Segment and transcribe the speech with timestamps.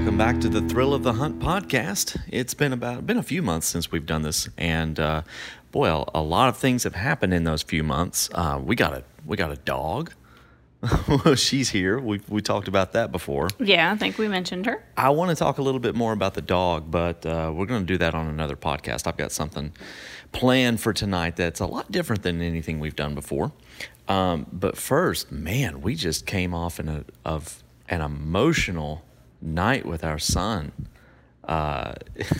[0.00, 2.18] Welcome back to the Thrill of the Hunt podcast.
[2.26, 5.20] It's been about been a few months since we've done this, and uh,
[5.72, 8.30] boy, a, lot of things have happened in those few months.
[8.32, 10.10] Uh, we got a we got a dog.
[11.36, 11.98] She's here.
[11.98, 13.48] We we talked about that before.
[13.58, 14.82] Yeah, I think we mentioned her.
[14.96, 17.82] I want to talk a little bit more about the dog, but uh, we're going
[17.82, 19.06] to do that on another podcast.
[19.06, 19.70] I've got something
[20.32, 23.52] planned for tonight that's a lot different than anything we've done before.
[24.08, 29.02] Um, but first, man, we just came off in a, of an emotional
[29.40, 30.72] night with our son.
[31.44, 31.94] Uh,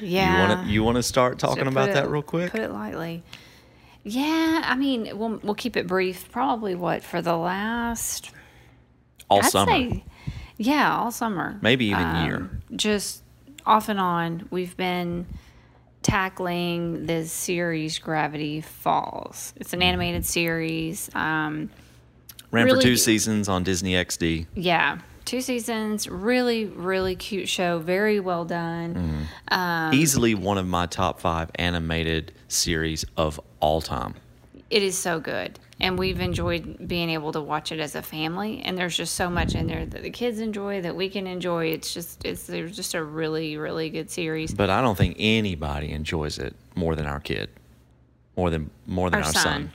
[0.00, 0.30] Yeah.
[0.42, 2.50] You want to you want to start talking put about it- that real quick?
[2.52, 3.22] Put it lightly.
[4.04, 6.30] Yeah, I mean, we'll we'll keep it brief.
[6.30, 8.30] Probably what for the last
[9.28, 9.72] All I'd summer.
[9.72, 10.04] say-
[10.58, 11.58] yeah, all summer.
[11.62, 12.36] Maybe even year.
[12.36, 13.22] Um, Just
[13.66, 15.26] off and on, we've been
[16.02, 19.52] tackling this series, Gravity Falls.
[19.56, 19.74] It's Mm-hmm.
[19.82, 21.10] an animated series.
[21.14, 21.70] Um,
[22.52, 24.46] Ran for two seasons on Disney XD.
[24.54, 26.08] yeah, two seasons.
[26.08, 27.78] Really, really cute show.
[27.78, 29.26] Very well done.
[29.48, 34.14] Um, Easily one of my top five animated series of all time.
[34.70, 35.58] It is so good.
[35.78, 38.62] And we've enjoyed being able to watch it as a family.
[38.64, 41.66] And there's just so much in there that the kids enjoy, that we can enjoy.
[41.66, 44.54] It's just, it's there's just a really, really good series.
[44.54, 47.50] But I don't think anybody enjoys it more than our kid,
[48.36, 49.42] more than more than Our our, son.
[49.42, 49.72] son.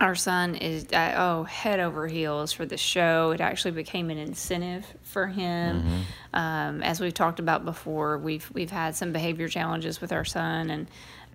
[0.00, 3.32] Our son is, uh, oh, head over heels for the show.
[3.32, 6.04] It actually became an incentive for him.
[6.32, 10.70] Um, as we've talked about before, we've, we've had some behavior challenges with our son,
[10.70, 10.86] and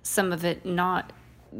[0.02, 1.12] some of it not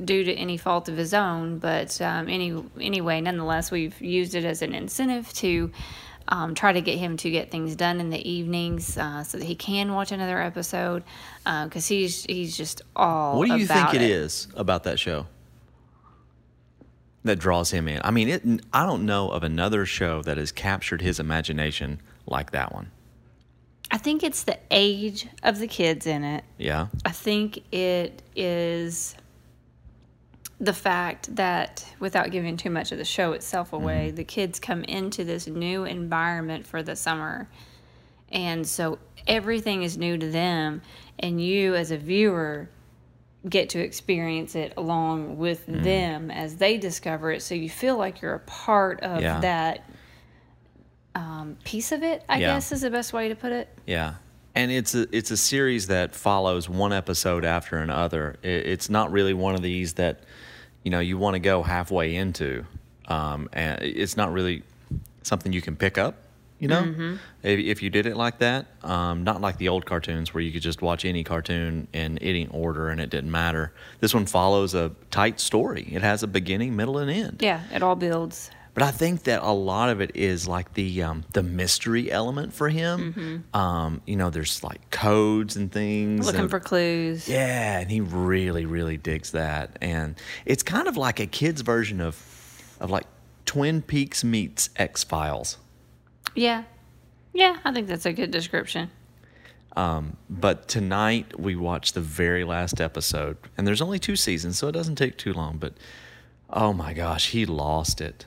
[0.06, 4.46] due to any fault of his own, but um, any, anyway, nonetheless, we've used it
[4.46, 5.72] as an incentive to
[6.30, 9.44] um, try to get him to get things done in the evenings uh, so that
[9.44, 11.04] he can watch another episode
[11.44, 15.28] because he's, he's just all What do you think about it is about that show
[17.24, 18.02] that draws him in?
[18.04, 18.44] I mean, it.
[18.74, 22.92] I don't know of another show that has captured his imagination like that one.
[23.92, 26.44] I think it's the age of the kids in it.
[26.58, 26.88] Yeah.
[27.06, 29.16] I think it is
[30.60, 33.84] the fact that, without giving too much of the show itself mm-hmm.
[33.84, 37.48] away, the kids come into this new environment for the summer.
[38.32, 38.98] And so
[39.28, 40.82] everything is new to them.
[41.20, 42.70] And you, as a viewer,
[43.48, 47.42] get to experience it along with them as they discover it.
[47.42, 49.40] So you feel like you're a part of Yeah.
[49.42, 49.90] that
[51.16, 52.54] um, piece of it, I Yeah.
[52.56, 53.68] guess is the best way to put it.
[53.86, 54.16] Yeah.
[54.56, 58.36] And it's a it's a series that follows one episode after another.
[58.44, 60.22] It, it's not really one of these that
[60.84, 62.66] you know you want to go halfway into.
[63.08, 64.64] Um, and it's not really
[65.24, 66.16] something you can pick up.
[66.64, 70.34] You know, if, if you did it like that, um, not like the old cartoons
[70.34, 73.74] where you could just watch any cartoon in any order and it didn't matter.
[74.00, 75.90] This one follows a tight story.
[75.92, 77.42] It has a beginning, middle, and end.
[77.42, 78.50] Yeah, it all builds.
[78.74, 82.54] But I think that a lot of it is like the um, the mystery element
[82.54, 83.44] for him.
[83.54, 86.26] Um, you know, there's like codes and things.
[86.26, 87.28] Looking and- for clues.
[87.30, 89.78] yeah, and he really, really digs that.
[89.82, 92.16] And it's kind of like a kid's version of
[92.80, 93.06] of like
[93.46, 95.58] Twin Peaks meets X Files.
[96.36, 96.64] Yeah.
[97.34, 98.92] Yeah, I think that's a good description.
[99.76, 104.68] Um, But tonight we watched the very last episode, and there's only two seasons, so
[104.68, 105.58] it doesn't take too long.
[105.58, 105.74] But
[106.50, 108.26] oh my gosh, he lost it.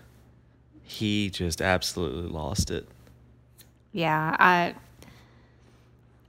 [0.82, 2.88] He just absolutely lost it.
[3.92, 4.74] Yeah, I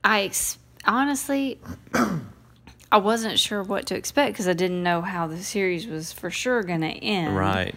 [0.04, 1.60] I ex- honestly
[2.92, 6.30] I wasn't sure what to expect because I didn't know how the series was for
[6.30, 7.36] sure going to end.
[7.36, 7.76] Right.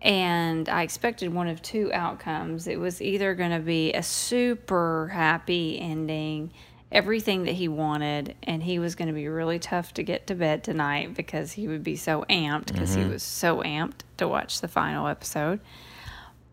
[0.00, 2.66] And I expected one of two outcomes.
[2.68, 6.52] It was either going to be a super happy ending,
[6.92, 10.34] everything that he wanted, and he was going to be really tough to get to
[10.34, 13.10] bed tonight because he would be so amped because he mm-hmm.
[13.12, 15.58] was so amped to watch the final episode.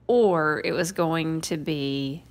[0.08, 2.24] Or it was going to be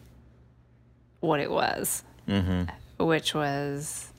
[1.20, 2.64] what it was, mm-hmm.
[3.04, 4.12] which was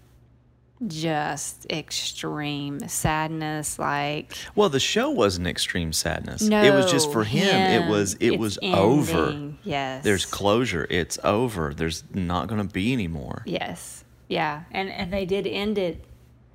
[0.88, 6.42] just extreme sadness like Well, the show wasn't extreme sadness.
[6.42, 7.48] no, it was just for him.
[7.84, 9.28] It was it was over.
[9.30, 9.58] ending.
[9.64, 10.04] Yes.
[10.04, 10.86] There's closure.
[10.90, 11.74] It's over.
[11.74, 13.44] There's not going to be any more.
[13.46, 14.04] Yes.
[14.28, 14.64] Yeah.
[14.72, 16.04] And and they did end it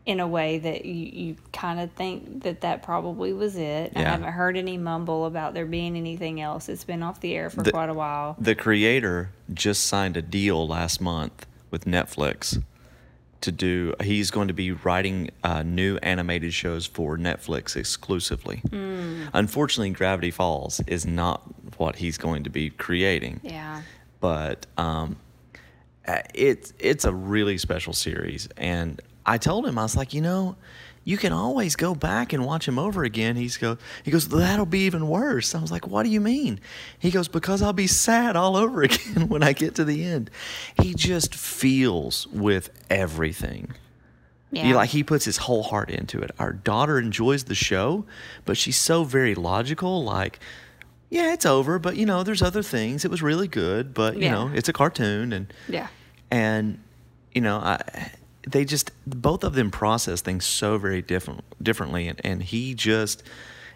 [0.06, 3.92] in a way that you, you kind of think that that probably was it.
[3.94, 6.68] I haven't heard any mumble about there being anything else.
[6.68, 8.34] It's been off the air for The- quite a while.
[8.38, 12.62] The creator just signed a deal last month with Netflix
[13.42, 13.94] to do.
[14.02, 18.62] He's going to be writing uh, new animated shows for Netflix exclusively.
[19.32, 21.42] Unfortunately, Gravity Falls is not
[21.78, 23.40] what he's going to be creating.
[23.42, 23.82] Yeah.
[24.20, 25.16] but um,
[26.06, 28.48] uh, it's it's a really special series.
[28.56, 30.56] And I told him I was like, you know,
[31.10, 33.34] you can always go back and watch him over again.
[33.34, 35.54] He's go, he goes, that'll be even worse.
[35.56, 36.60] I was like, what do you mean?
[37.00, 40.30] He goes, because I'll be sad all over again when I get to the end.
[40.80, 43.72] He just feels with everything.
[44.52, 44.62] Yeah.
[44.64, 46.30] He, like he puts his whole heart into it.
[46.38, 48.04] Our daughter enjoys the show,
[48.44, 50.04] but she's so very logical.
[50.04, 50.38] Like,
[51.08, 53.04] yeah, it's over, but you know, there's other things.
[53.04, 54.30] It was really good, but you Yeah.
[54.32, 55.88] know, it's a cartoon, and yeah.
[56.30, 56.78] and
[57.34, 57.80] you know, I,
[58.48, 63.22] they just both of them process things so very different differently, and, and he just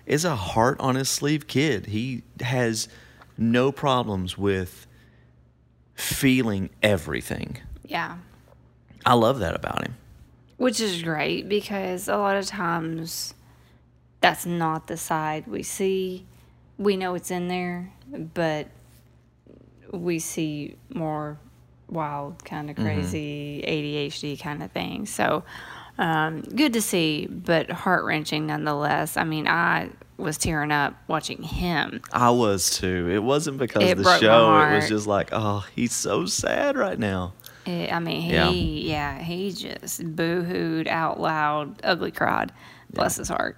[0.06, 1.86] is a heart on his sleeve kid.
[1.86, 2.88] He has
[3.36, 4.86] no problems with
[5.94, 7.58] feeling everything.
[7.84, 8.18] Yeah.
[9.06, 9.96] I love that about him.
[10.56, 13.34] Which is great because a lot of times
[14.20, 16.26] that's not the side we see.
[16.78, 17.92] We know it's in there,
[18.34, 18.68] but
[19.92, 21.38] we see more
[21.88, 25.06] wild, kind of crazy ADHD kind of thing.
[25.06, 25.44] So
[25.98, 29.16] um, good to see, but heart wrenching nonetheless.
[29.16, 32.00] I mean, I was tearing up watching him.
[32.12, 33.10] I was too.
[33.10, 34.54] It wasn't because It of the show.
[34.60, 37.32] It was just like, oh, he's so sad right now.
[37.66, 38.50] Eh, I mean, Yeah.
[38.50, 42.52] he, yeah, he just boo hooed out loud, ugly cried.
[42.90, 43.56] Bless his heart.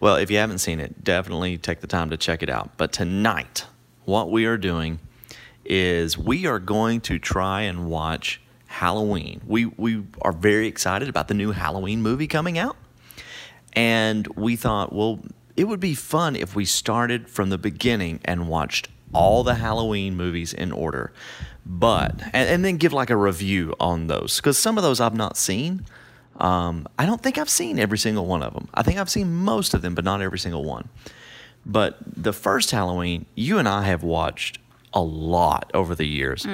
[0.00, 2.70] Well, if you haven't seen it, definitely take the time to check it out.
[2.78, 3.66] But tonight,
[4.04, 5.00] what we are doing
[5.68, 9.40] is we are going to try and watch Halloween.
[9.46, 12.76] We we are very excited about the new Halloween movie coming out.
[13.74, 15.20] And we thought, well,
[15.56, 20.16] it would be fun if we started from the beginning and watched all the Halloween
[20.16, 21.12] movies in order.
[21.64, 24.36] But, and, and then give like a review on those.
[24.36, 25.84] Because some of those I've not seen.
[26.38, 28.68] Um, I don't think I've seen every single one of them.
[28.72, 30.88] I think I've seen most of them, but not every single one.
[31.66, 34.58] But the first Halloween, you and I have watched
[34.98, 36.44] a lot over the years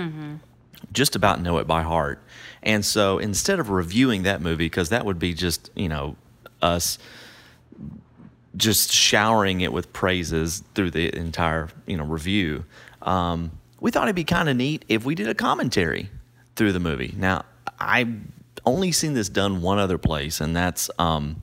[0.92, 2.22] just about know it by heart.
[2.62, 6.16] And so instead of reviewing that movie, because that would be just, you know,
[6.62, 6.98] us
[8.56, 12.64] just showering it with praises through the entire, you know, review,
[13.02, 13.50] um,
[13.80, 16.10] we thought it'd be kind of neat if we did a commentary
[16.56, 17.14] through the movie.
[17.16, 17.44] Now,
[17.78, 18.14] I've
[18.64, 21.42] only seen this done one other place, and that's um,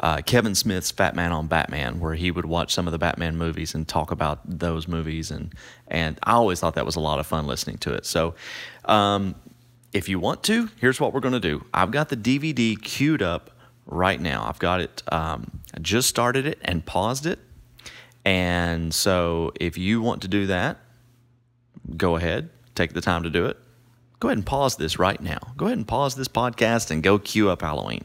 [0.00, 3.36] uh, Kevin Smith's Fat Man on Batman, where he would watch some of the Batman
[3.36, 5.54] movies and talk about those movies, and
[5.88, 8.06] and I always thought that was a lot of fun listening to it.
[8.06, 8.34] So,
[8.86, 9.34] um,
[9.92, 11.64] if you want to, here's what we're going to do.
[11.74, 13.50] I've got the DVD queued up
[13.86, 14.46] right now.
[14.46, 15.02] I've got it.
[15.12, 17.38] Um, I just started it and paused it,
[18.24, 20.78] and so if you want to do that,
[21.96, 23.58] go ahead, take the time to do it.
[24.18, 25.38] Go ahead and pause this right now.
[25.56, 28.04] Go ahead and pause this podcast and go queue up Halloween.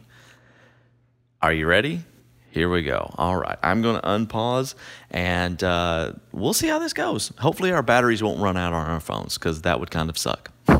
[1.45, 2.01] Are you ready?
[2.49, 3.13] Here we go.
[3.19, 3.59] All right.
[3.61, 4.73] I'm going to unpause
[5.11, 7.31] and uh, we'll see how this goes.
[7.37, 10.51] Hopefully, our batteries won't run out on our phones because that would kind of suck.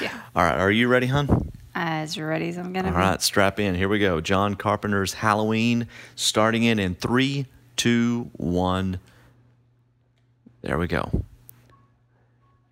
[0.00, 0.16] Yeah.
[0.36, 0.60] All right.
[0.60, 1.50] Are you ready, hun?
[1.74, 3.02] As ready as I'm going to All be.
[3.02, 3.20] right.
[3.20, 3.74] Strap in.
[3.74, 4.20] Here we go.
[4.20, 9.00] John Carpenter's Halloween starting in in three, two, one.
[10.60, 11.24] There we go.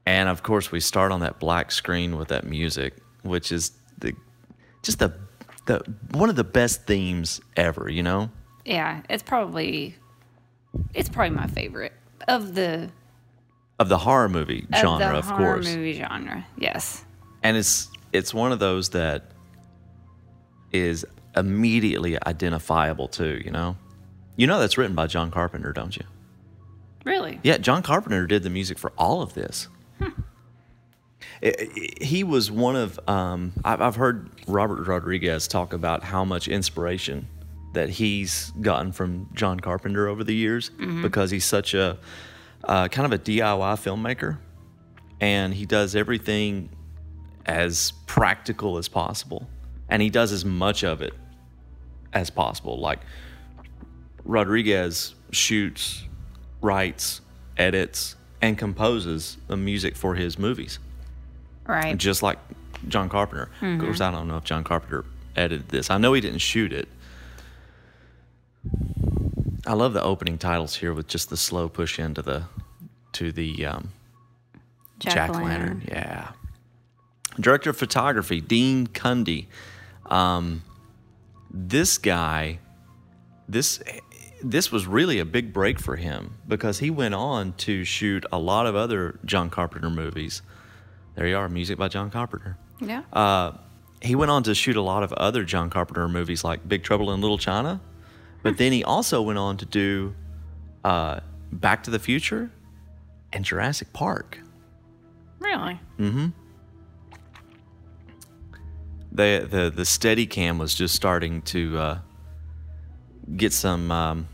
[0.07, 2.95] And of course, we start on that black screen with that music,
[3.25, 4.15] which is the
[4.85, 5.13] just the
[5.71, 7.89] the one of the best themes ever.
[7.89, 8.31] You know.
[8.65, 9.97] Yeah, it's probably
[10.95, 11.93] it's probably my favorite
[12.29, 12.91] of the
[13.79, 15.67] of the horror movie of genre, the of horror course.
[15.67, 16.47] movie genre.
[16.59, 17.05] Yes.
[17.43, 19.31] And it's it's one of those that
[20.73, 23.77] is immediately identifiable too, you know?
[24.37, 26.05] You know that's written by John Carpenter, don't you?
[27.05, 27.41] Really?
[27.43, 29.69] Yeah, John Carpenter did the music for all of this.
[31.43, 37.29] He was one of um, I've, I've heard Robert Rodriguez talk about how much inspiration
[37.73, 40.71] that he's gotten from John Carpenter over the years
[41.03, 41.99] because he's such a
[42.65, 44.39] uh, kind of a DIY filmmaker,
[45.21, 46.69] and he does everything
[47.47, 49.49] as practical as possible,
[49.89, 51.15] and he does as much of it
[52.13, 52.79] as possible.
[52.79, 53.01] Like
[54.25, 56.05] Rodriguez shoots,
[56.61, 57.21] writes,
[57.57, 60.79] edits, and composes the music for his movies,
[61.71, 61.97] Right.
[61.97, 62.39] just like
[62.89, 63.51] John Carpenter.
[63.63, 65.05] Of course, I don't know if John Carpenter
[65.37, 65.91] edited this.
[65.91, 66.89] I know he didn't shoot it.
[69.67, 72.45] I love the opening titles here with just the slow push into the
[73.13, 73.91] to the um,
[74.99, 75.83] Jack Lantern.
[75.87, 76.33] Yeah.
[77.39, 79.47] Director of photography, Dean Cundey.
[80.07, 80.63] Um,
[81.51, 82.59] this guy,
[83.49, 83.83] this
[84.43, 88.39] this was really a big break for him because he went on to shoot a
[88.39, 90.43] lot of other John Carpenter movies.
[91.21, 92.57] There you are, music by John Carpenter.
[92.81, 93.03] Yeah.
[93.13, 93.53] Uh,
[94.01, 97.13] he went on to shoot a lot of other John Carpenter movies like Big Trouble
[97.13, 97.79] in Little China,
[98.43, 100.15] but then he also went on to do
[100.83, 101.21] uh,
[101.53, 102.51] Back to the Future
[103.35, 104.39] and Jurassic Park.
[105.41, 105.79] really?
[105.99, 106.29] Mm-hmm.
[109.13, 111.99] They the the Steadicam was just starting to uh,
[113.37, 114.29] get some um,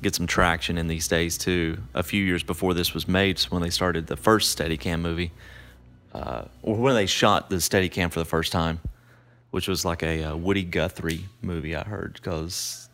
[0.00, 1.82] get some traction in these days too.
[1.92, 5.30] A few years before this was made, so when they started the first Steadicam movie,
[6.14, 8.80] uh, or when they shot the Steadicam for the first time,
[9.50, 11.74] which was like a, uh Woody Guthrie movie.
[11.76, 12.88] I heard because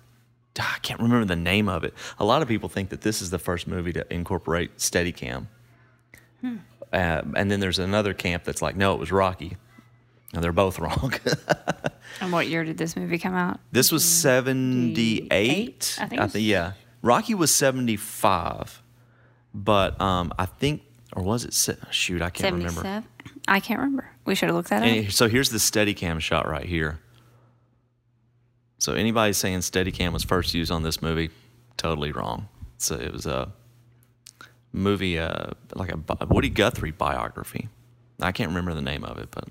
[0.59, 1.95] I can't remember the name of it.
[2.19, 5.47] A lot of people think that this is the first movie to incorporate Steadicam.
[6.45, 9.57] Uh, and then there's another camp that's like, no, it was Rocky.
[10.35, 11.13] And they're both wrong.
[12.21, 13.61] And what year did this movie come out?
[13.73, 15.99] this was 78.
[16.01, 16.73] I think it was- yeah.
[17.03, 18.83] Rocky was 75.
[19.55, 20.83] But um, I think,
[21.15, 23.03] or was it, shoot, I can't remember.
[23.49, 24.11] I can't remember.
[24.25, 25.11] We should have looked that up.
[25.11, 27.01] So here's the Steadicam shot right here.
[28.79, 31.31] So anybody saying Steadicam was first used on this movie,
[31.77, 32.49] totally wrong.
[32.79, 33.53] So it was a
[34.73, 37.69] movie, uh, like a bi- Woody Guthrie biography.
[38.21, 39.49] I can't remember the name of it, but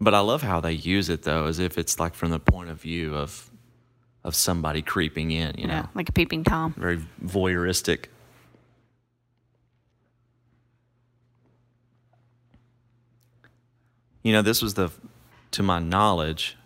[0.00, 2.70] but I love how they use it though, as if it's like from the point
[2.70, 3.50] of view of
[4.24, 5.54] of somebody creeping in.
[5.58, 6.74] You know, Yeah, like a peeping Tom.
[6.76, 8.06] very voyeuristic.
[14.22, 14.90] You know, this was the,
[15.52, 16.56] to my knowledge,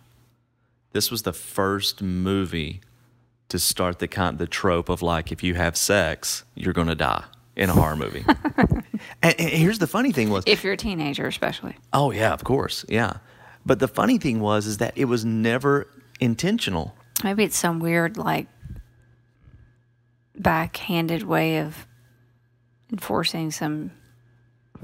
[0.92, 2.80] this was the first movie
[3.48, 7.24] to start the kind the trope of like if you have sex, you're gonna die
[7.54, 8.24] in a horror movie.
[9.22, 11.76] and, and here's the funny thing was, If you're a teenager, especially.
[11.92, 13.18] oh yeah, of course, yeah.
[13.64, 15.88] But the funny thing was is that it was never
[16.20, 16.94] intentional.
[17.24, 18.46] Maybe it's some weird, like,
[20.38, 21.86] backhanded way of
[22.92, 23.90] enforcing some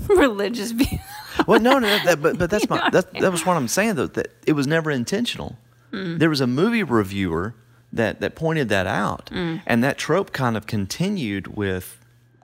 [0.08, 0.99] religious view.
[1.46, 4.06] Well, no, no, that, but but that's my that that was what I'm saying though
[4.08, 5.58] that it was never intentional.
[5.92, 6.18] Mm.
[6.18, 7.54] There was a movie reviewer
[7.92, 11.99] that that pointed that out, and that trope kind of continued with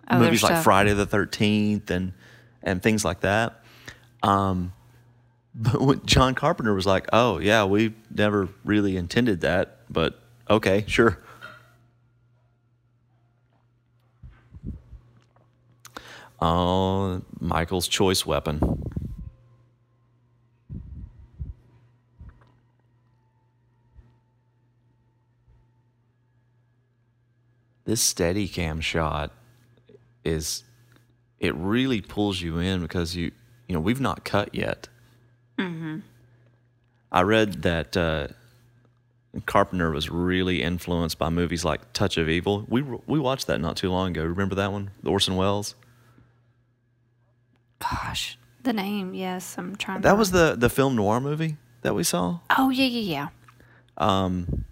[0.09, 0.17] Mm.
[0.17, 0.65] Other movies like.
[0.65, 2.13] Friday the Thirteenth and
[2.63, 3.63] and things like that.
[4.23, 4.73] Um,
[5.55, 10.85] but when John Carpenter was like, "Oh yeah, we never really intended that, but okay,
[10.87, 11.19] sure."
[16.41, 18.61] Oh, Michael's choice weapon.
[27.85, 29.33] This steady cam shot
[30.23, 30.63] is
[31.41, 33.33] it really pulls you in because you
[33.67, 34.89] you know we've not cut yet.
[37.11, 38.29] I read that uh,
[39.47, 42.65] Carpenter was really influenced by movies like Touch of Evil.
[42.69, 44.23] We we watched that not too long ago.
[44.25, 45.75] Remember that one, the Orson Welles?
[47.81, 49.57] Gosh, the name, yes.
[49.59, 50.09] I'm trying to.
[50.09, 52.41] That was the the film noir movie that we saw.
[52.57, 53.29] Oh, yeah, yeah, yeah.
[53.97, 54.65] Um,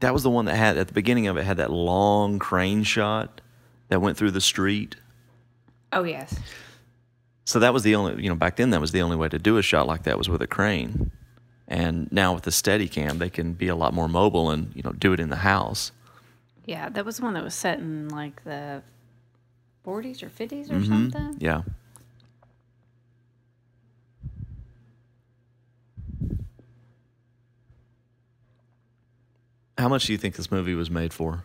[0.00, 2.82] That was the one that had at the beginning of it had that long crane
[2.84, 3.40] shot
[3.88, 4.96] that went through the street.
[5.92, 6.38] Oh, yes.
[7.44, 9.38] So that was the only you know back then that was the only way to
[9.38, 11.10] do a shot like that was with a crane.
[11.66, 14.92] And now with the Steadicam, they can be a lot more mobile and you know
[14.92, 15.92] do it in the house.
[16.66, 18.82] Yeah, that was one that was set in like the
[19.86, 20.84] 40s or 50s or Mm-hmm.
[20.84, 21.36] something.
[21.38, 21.62] Yeah.
[29.78, 31.44] How much do you think this movie was made for?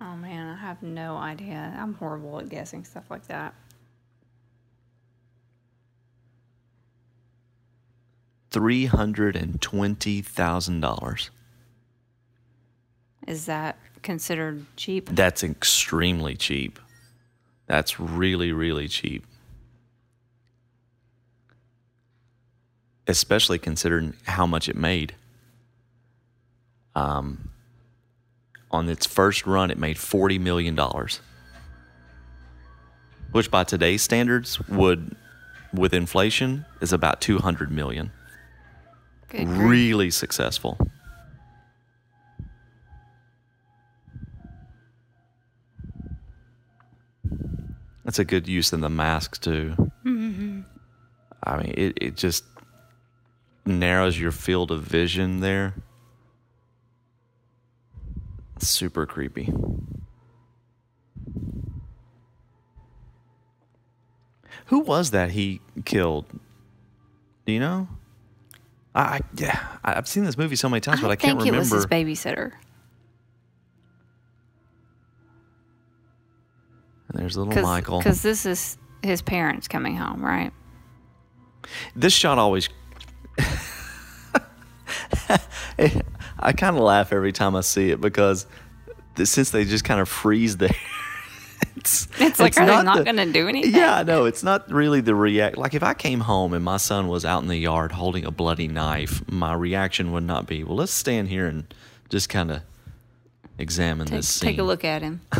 [0.00, 1.72] Oh, man, I have no idea.
[1.78, 3.54] I'm horrible at guessing stuff like that.
[8.50, 11.30] Three hundred and twenty thousand dollars.
[13.28, 15.10] Is that considered cheap?
[15.12, 16.80] That's extremely cheap.
[17.66, 19.26] That's really, really cheap.
[23.06, 25.14] Especially considering how much it made.
[26.94, 27.50] Um,
[28.70, 30.76] on its first run, it made $40 million,
[33.32, 35.14] which by today's standards would,
[35.72, 38.10] with inflation, is about 200 million.
[39.28, 39.48] Good.
[39.48, 40.78] Really successful.
[48.04, 49.74] That's a good use in the mask too.
[51.42, 52.44] I mean, it, it just
[53.66, 55.74] narrows your field of vision there.
[58.58, 59.52] Super creepy.
[64.66, 66.24] Who was that he killed?
[67.44, 67.88] Do you know?
[68.94, 71.42] I, I yeah, I- I've seen this movie so many times, but I can't remember.
[71.42, 72.52] I think it was his babysitter.
[77.08, 77.98] And There's little Michael.
[77.98, 80.52] Because this is his parents coming home, right?
[81.94, 82.68] This shot always.
[86.38, 88.46] I kind of laugh every time I see it because
[89.22, 90.70] since they just kind of freeze there,
[91.76, 93.74] it's It's like, are they not the- going to do anything?
[93.74, 95.56] Yeah, no, it's not really the react.
[95.56, 98.30] Like if I came home and my son was out in the yard holding a
[98.30, 101.72] bloody knife, my reaction would not be, "Well, let's stand here and
[102.08, 102.62] just kind of
[103.58, 105.20] examine Take, this scene." take a look at him.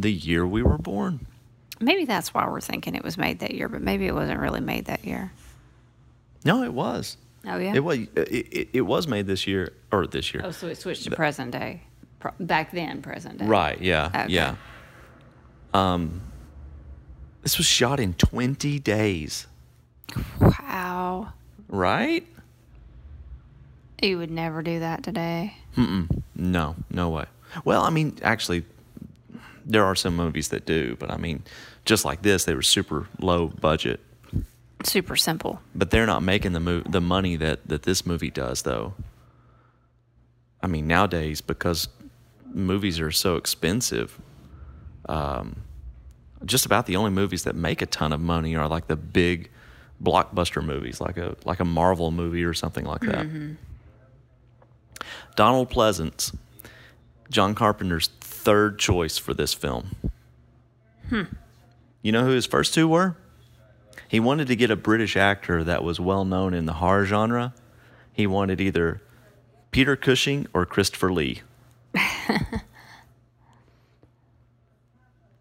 [0.00, 1.26] The year we were born.
[1.78, 4.60] Maybe that's why we're thinking it was made that year, but maybe it wasn't really
[4.60, 5.30] made that year.
[6.42, 7.18] No, it was.
[7.46, 7.74] Oh, yeah?
[7.74, 7.98] It was.
[7.98, 10.42] It, it, it was made this year or this year.
[10.44, 11.82] Oh, so it switched to present day.
[12.18, 13.46] Pro- back then, present day.
[13.46, 13.80] Right.
[13.80, 14.06] Yeah.
[14.06, 14.26] Okay.
[14.28, 14.56] Yeah.
[15.74, 16.22] Um,
[17.42, 19.46] this was shot in 20 days.
[20.40, 21.32] Wow.
[21.68, 22.26] Right?
[24.02, 25.56] You would never do that today.
[26.34, 27.26] No, no way.
[27.64, 28.64] Well, I mean, actually,
[29.70, 31.42] there are some movies that do, but I mean,
[31.84, 34.00] just like this, they were super low budget.
[34.84, 35.60] Super simple.
[35.74, 38.94] But they're not making the mo- the money that, that this movie does, though.
[40.62, 41.88] I mean, nowadays, because
[42.52, 44.20] movies are so expensive,
[45.08, 45.62] um,
[46.44, 49.50] just about the only movies that make a ton of money are like the big
[50.02, 53.26] blockbuster movies, like a like a Marvel movie or something like that.
[55.36, 56.34] Donald Pleasence,
[57.30, 58.08] John Carpenter's
[58.40, 59.96] third choice for this film.
[61.08, 61.22] Hmm.
[62.02, 63.16] You know who his first two were?
[64.08, 67.54] He wanted to get a British actor that was well known in the horror genre.
[68.12, 69.02] He wanted either
[69.70, 71.42] Peter Cushing or Christopher Lee.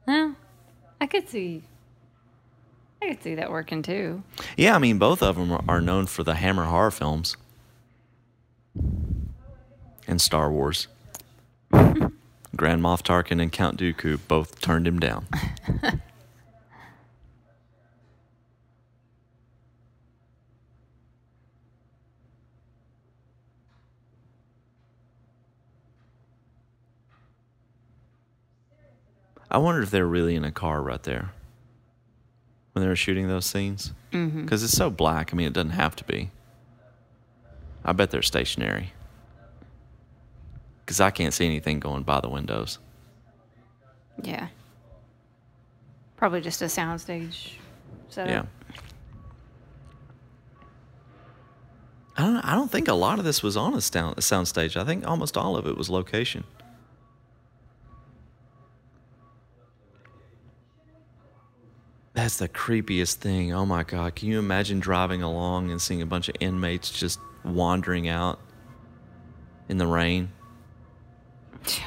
[0.10, 0.32] Huh?
[1.00, 1.62] I could see.
[3.00, 4.24] I could see that working too.
[4.58, 7.38] Yeah, I mean, both of them are known for the Hammer horror films
[10.08, 10.88] and Star Wars.
[12.56, 15.28] Grand Moff Tarkin and Count Dooku both turned him down.
[29.52, 31.32] I wonder if they're really in a car right there
[32.74, 33.94] when they were shooting those scenes.
[34.12, 34.44] Mm-hmm.
[34.44, 35.34] Because it's so black.
[35.34, 36.30] I mean, it doesn't have to be.
[37.84, 38.94] I bet they're stationary.
[40.90, 42.80] Because I can't see anything going by the windows.
[44.24, 44.48] Yeah.
[46.18, 47.52] Probably just a soundstage
[48.08, 48.48] setup.
[48.68, 48.74] Yeah.
[52.18, 52.38] I don't.
[52.38, 54.76] I don't think a lot of this was on a sound a soundstage.
[54.76, 56.44] I think almost all of it was location.
[62.16, 63.54] That's the creepiest thing.
[63.54, 64.16] Oh my god!
[64.16, 68.40] Can you imagine driving along and seeing a bunch of inmates just wandering out
[69.70, 70.32] in the rain?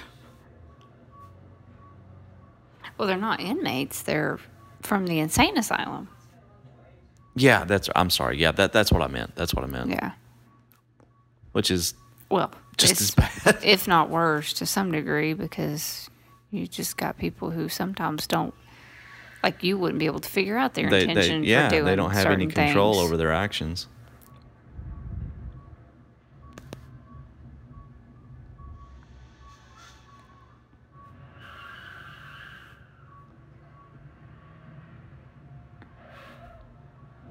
[2.99, 4.03] Well, they're not inmates.
[4.03, 4.39] They're
[4.83, 6.09] from the insane asylum.
[7.35, 7.89] Yeah, that's.
[7.97, 8.39] I'm sorry.
[8.39, 9.35] Yeah, that that's what I meant.
[9.35, 9.91] That's what I meant.
[9.91, 10.13] Yeah.
[11.53, 11.95] Which is
[12.31, 13.59] Well, just as bad.
[13.65, 16.09] if not worse, to some degree, because
[16.51, 18.55] you just got people who sometimes don't,
[19.43, 21.85] like you wouldn't be able to figure out their they, they, intention yeah, for doing
[21.87, 23.05] they don't have any control things.
[23.05, 23.89] over their actions.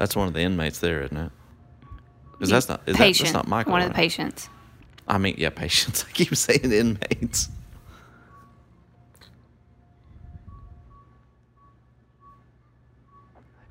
[0.02, 1.32] That's one of the inmates there, isn't it?
[2.32, 3.72] Because that's not is that, that's not Michael.
[3.72, 3.98] One of the right?
[3.98, 4.50] patients.
[5.08, 6.04] I mean, yeah, patients.
[6.10, 7.50] I keep saying inmates.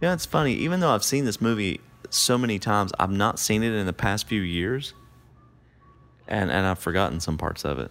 [0.00, 0.52] Yeah, it's funny.
[0.54, 3.92] Even though I've seen this movie so many times, I've not seen it in the
[3.92, 4.94] past few years,
[6.28, 7.90] and and I've forgotten some parts of it.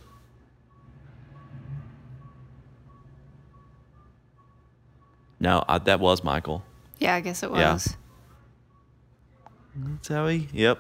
[5.42, 6.64] No, I, that was Michael.
[7.00, 7.60] Yeah, I guess it was.
[7.60, 7.96] Yeah.
[9.82, 10.48] That's how he.
[10.54, 10.80] Yep.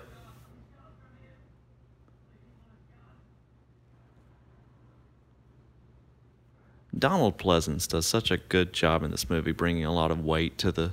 [6.97, 10.57] Donald Pleasence does such a good job in this movie, bringing a lot of weight
[10.57, 10.91] to the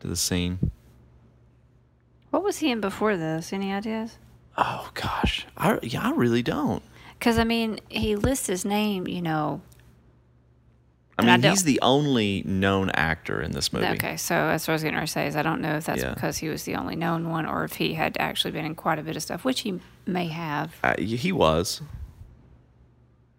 [0.00, 0.70] to the scene.
[2.30, 3.52] What was he in before this?
[3.52, 4.18] Any ideas?
[4.56, 6.82] Oh gosh, I yeah, I really don't.
[7.18, 9.06] Because I mean, he lists his name.
[9.06, 9.60] You know.
[11.18, 13.86] I And I mean, he's the only known actor in this movie.
[13.86, 15.26] Okay, so that's what I was going to say.
[15.28, 16.12] Is I don't know if that's Yeah.
[16.14, 18.98] because he was the only known one, or if he had actually been in quite
[18.98, 20.74] a bit of stuff, which he may have.
[20.82, 21.82] Uh, he was.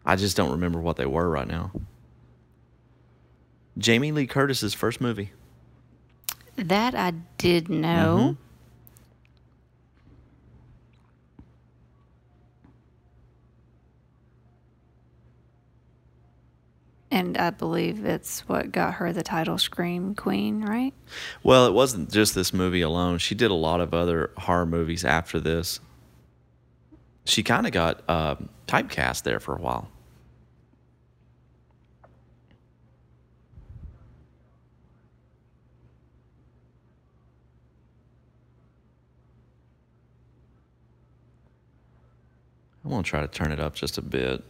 [0.06, 1.72] I just don't remember what they were right now.
[3.78, 5.32] Jamie Lee Curtis's first movie.
[6.56, 8.38] That I did know.
[17.16, 20.94] And I believe it's what got her the title Scream Queen, right?
[21.44, 23.20] Well, it wasn't just this movie alone.
[23.20, 25.80] She did a lot of other horror movies after this.
[27.24, 28.36] She kind of got uh,
[28.68, 29.88] typecast there for a while.
[42.84, 44.44] I'm going to try to turn it up just a bit.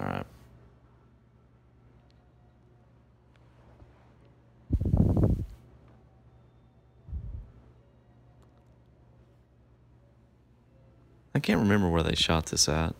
[0.00, 0.26] All right.
[11.34, 12.94] I can't remember where they shot this at.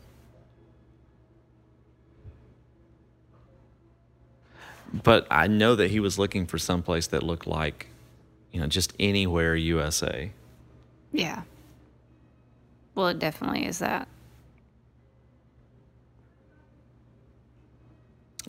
[4.92, 7.86] But I know that he was looking for someplace that looked like,
[8.52, 10.32] you know, just anywhere USA.
[11.12, 11.42] Yeah.
[12.94, 14.08] Well, it definitely is that.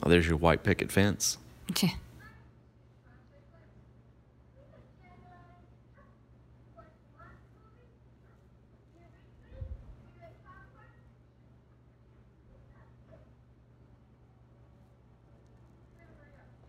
[0.03, 1.37] Oh, there's your white picket fence.
[1.81, 1.89] Yeah.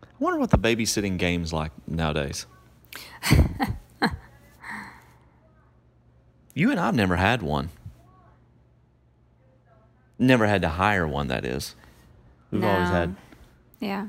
[0.01, 2.45] I wonder what the babysitting game's like nowadays.
[6.53, 7.69] you and I've never had one.
[10.17, 11.75] Never had to hire one, that is.
[12.51, 13.15] We've always had
[13.83, 14.07] Yeah.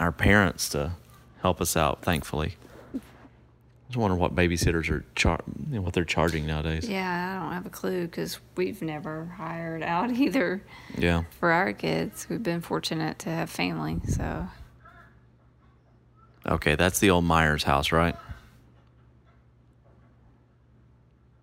[0.00, 0.92] our parents to
[1.42, 2.56] help us out, thankfully.
[2.94, 2.98] I
[3.88, 6.88] just wonder what babysitters are char- what they're charging nowadays.
[6.88, 10.62] Yeah, I don't have a clue because we've never hired out either
[10.96, 11.24] Yeah.
[11.38, 12.26] for our kids.
[12.30, 14.48] We've been fortunate to have family, so
[16.46, 18.16] Okay, that's the old Myers house, right?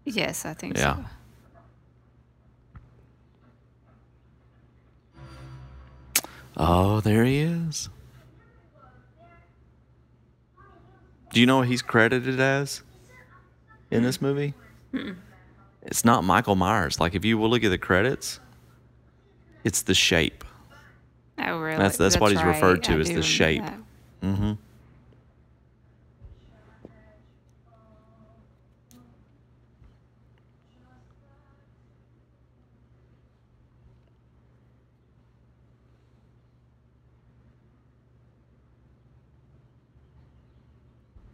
[0.06, 0.96] yes, I think Yeah.
[0.96, 1.06] so.
[6.58, 7.90] Oh, there he is.
[11.34, 12.82] Do you know what he's credited as
[13.90, 14.54] in this movie?
[15.84, 17.00] It's not Michael Myers.
[17.00, 18.40] Like if you will look at the credits,
[19.64, 20.44] it's the shape.
[21.40, 21.78] Oh, really?
[21.78, 23.64] That's- that's what he's referred to I as the shape.
[24.22, 24.54] Mm-hmm.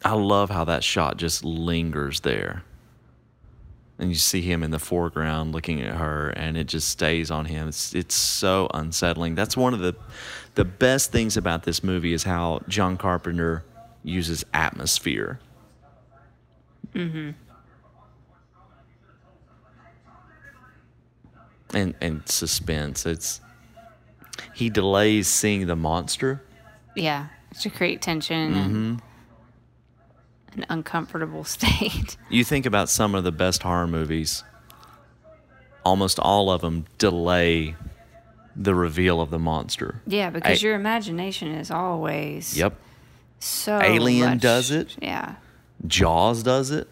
[0.08, 2.64] I love how that shot just lingers there.
[4.00, 7.44] And you see him in the foreground looking at her and it just stays on
[7.44, 7.68] him.
[7.68, 9.36] It's it's so unsettling.
[9.36, 9.98] That's one of the
[10.56, 13.66] the best things about this movie is how John Carpenter
[14.02, 15.42] uses atmosphere.
[16.96, 17.32] Mm-hmm.
[21.74, 23.06] And and suspense.
[23.06, 23.42] It's
[24.54, 26.42] he delays seeing the monster.
[26.96, 27.28] Yeah,
[27.60, 28.96] to create tension Mm-hmm.
[30.58, 32.18] An uncomfortable state.
[32.30, 34.44] You think about some of the best horror movies,
[35.86, 37.76] almost all of them delay
[38.56, 40.02] the reveal of the monster.
[40.08, 42.76] Yeah, because I- your imagination is always Yep.
[43.40, 43.80] so.
[43.82, 44.96] Alien much- does it.
[45.02, 45.36] Yeah,
[45.86, 46.88] Jaws does it.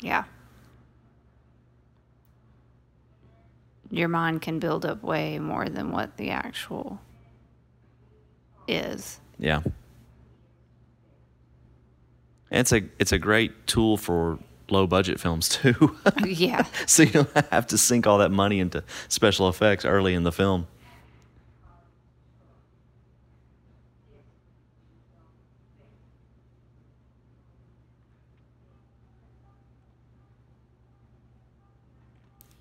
[0.00, 0.24] yeah.
[3.90, 7.00] Your mind can build up way more than what the actual
[8.66, 9.20] is.
[9.38, 9.60] Yeah.
[12.54, 14.38] And it's a it's a great tool for
[14.70, 15.96] low budget films too.
[16.24, 20.22] yeah, so you don't have to sink all that money into special effects early in
[20.22, 20.68] the film.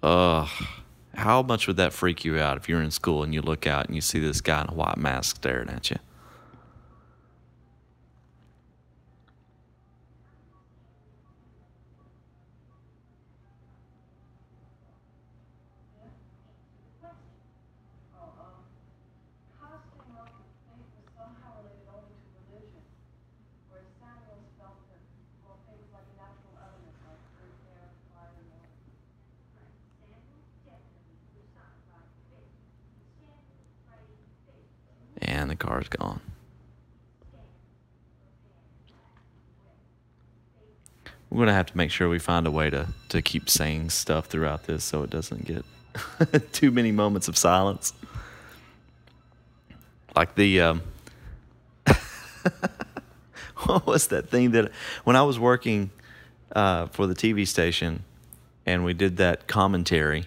[0.02, 0.50] Ugh.
[1.14, 3.86] How much would that freak you out if you're in school and you look out
[3.86, 5.98] and you see this guy in a white mask staring at you?
[19.84, 22.84] casting off of faith was somehow related only to religion,
[23.70, 25.02] whereas Samuels felt that,
[25.44, 28.72] well, faith was like a natural element, like earth, air, fire, and water.
[35.24, 36.20] And the car's gone.
[41.30, 43.90] We're going to have to make sure we find a way to, to keep saying
[43.90, 45.66] stuff throughout this so it doesn't get
[46.54, 47.94] too many moments of silence.
[50.16, 50.62] Like the.
[50.62, 50.82] Um,
[53.64, 54.72] what was that thing that.
[55.06, 55.90] When I was working
[56.56, 58.04] uh, for the TV station,
[58.66, 60.26] and we did that commentary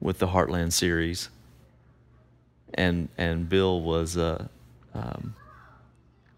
[0.00, 1.30] with the Heartland series.
[2.74, 4.46] And and Bill was uh,
[4.94, 5.34] um,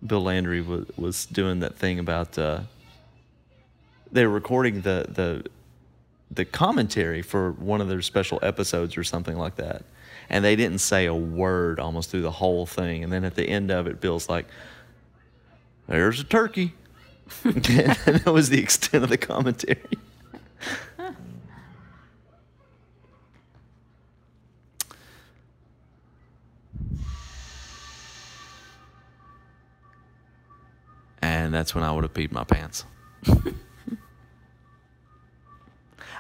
[0.07, 2.61] Bill Landry was was doing that thing about uh,
[4.13, 5.45] they were recording the the
[6.31, 9.85] the commentary for one of their special episodes or something like that.
[10.29, 13.05] And they didn't say a word almost through the whole thing.
[13.05, 14.47] And then at the end of it, Bill's like,
[15.89, 16.75] There's a turkey.
[17.45, 19.81] and that was the extent of the commentary.
[31.27, 32.85] And that's when I would have peed my pants.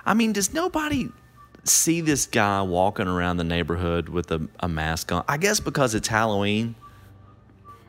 [0.04, 1.08] I mean, does nobody
[1.64, 5.24] see this guy walking around the neighborhood with a, a mask on?
[5.28, 6.74] I guess because it's Halloween.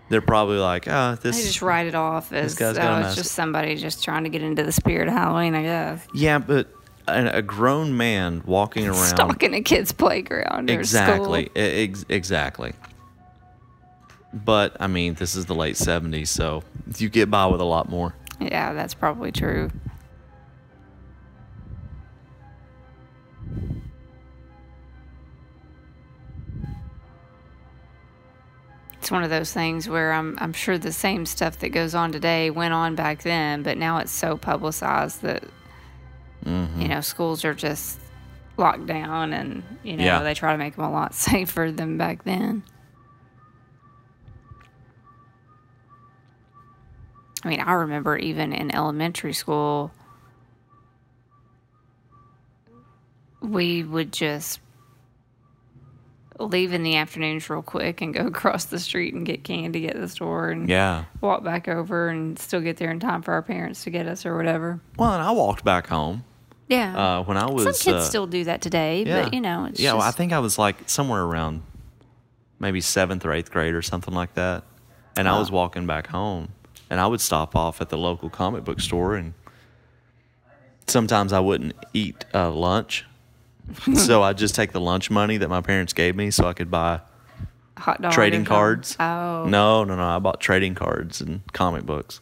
[0.10, 1.46] They're probably like, ah, They this.
[1.46, 2.70] just write it off as oh,
[3.02, 6.08] it's just somebody just trying to get into the spirit of Halloween, I guess.
[6.14, 6.70] yeah, but
[7.10, 8.96] a, a grown man walking around.
[9.06, 11.58] Stalking a kid's playground or exactly, school.
[11.62, 12.72] e- ex- exactly.
[14.34, 16.64] But I mean, this is the late '70s, so
[16.98, 18.14] you get by with a lot more.
[18.40, 19.70] Yeah, that's probably true.
[29.00, 32.12] It's one of those things where I'm I'm sure the same stuff that goes on
[32.12, 35.44] today went on back then, but now it's so publicized that
[36.46, 36.82] Mm-hmm.
[36.82, 38.00] you know schools are just
[38.58, 40.20] locked down, and you know Yeah.
[40.24, 42.64] they try to make them a lot safer than back then.
[47.48, 49.94] I mean, I remember even in elementary school,
[53.40, 54.60] we would just
[56.40, 59.96] leave in the afternoons real quick and go across the street and get candy at
[59.96, 61.06] the store and Yeah.
[61.22, 64.26] walk back over and still get there in time for our parents to get us
[64.26, 64.82] or whatever.
[64.98, 66.26] Well, and I walked back home
[66.68, 67.20] Yeah.
[67.20, 67.64] uh, when I was.
[67.64, 69.94] Some kids uh, still do that today, but you know, it's yeah.
[69.94, 71.62] Well, I think I was like somewhere around
[72.60, 74.66] maybe seventh or eighth grade or something like that,
[75.16, 76.50] and I was walking back home,
[76.90, 79.34] and I would stop off at the local comic book store, and
[80.88, 83.06] sometimes I wouldn't eat uh, lunch,
[83.96, 86.72] so I'd just take the lunch money that my parents gave me so I could
[86.72, 87.02] buy
[87.78, 88.96] hot dog trading cards.
[89.00, 90.04] Oh, No, no, no.
[90.08, 92.22] I bought trading cards and comic books.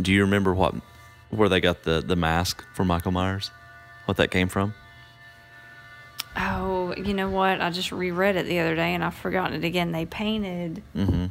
[0.00, 0.74] Do you remember what
[1.30, 3.50] where they got the the mask for Michael Myers?
[4.04, 4.74] What that came from?
[6.38, 7.60] Oh, you know what?
[7.60, 9.92] I just reread it the other day and I've forgotten it again.
[9.92, 11.26] They painted Mm-hmm.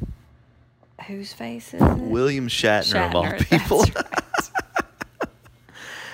[1.07, 1.97] whose face is it?
[1.97, 3.79] William Shatner, of all people.
[3.79, 5.27] right.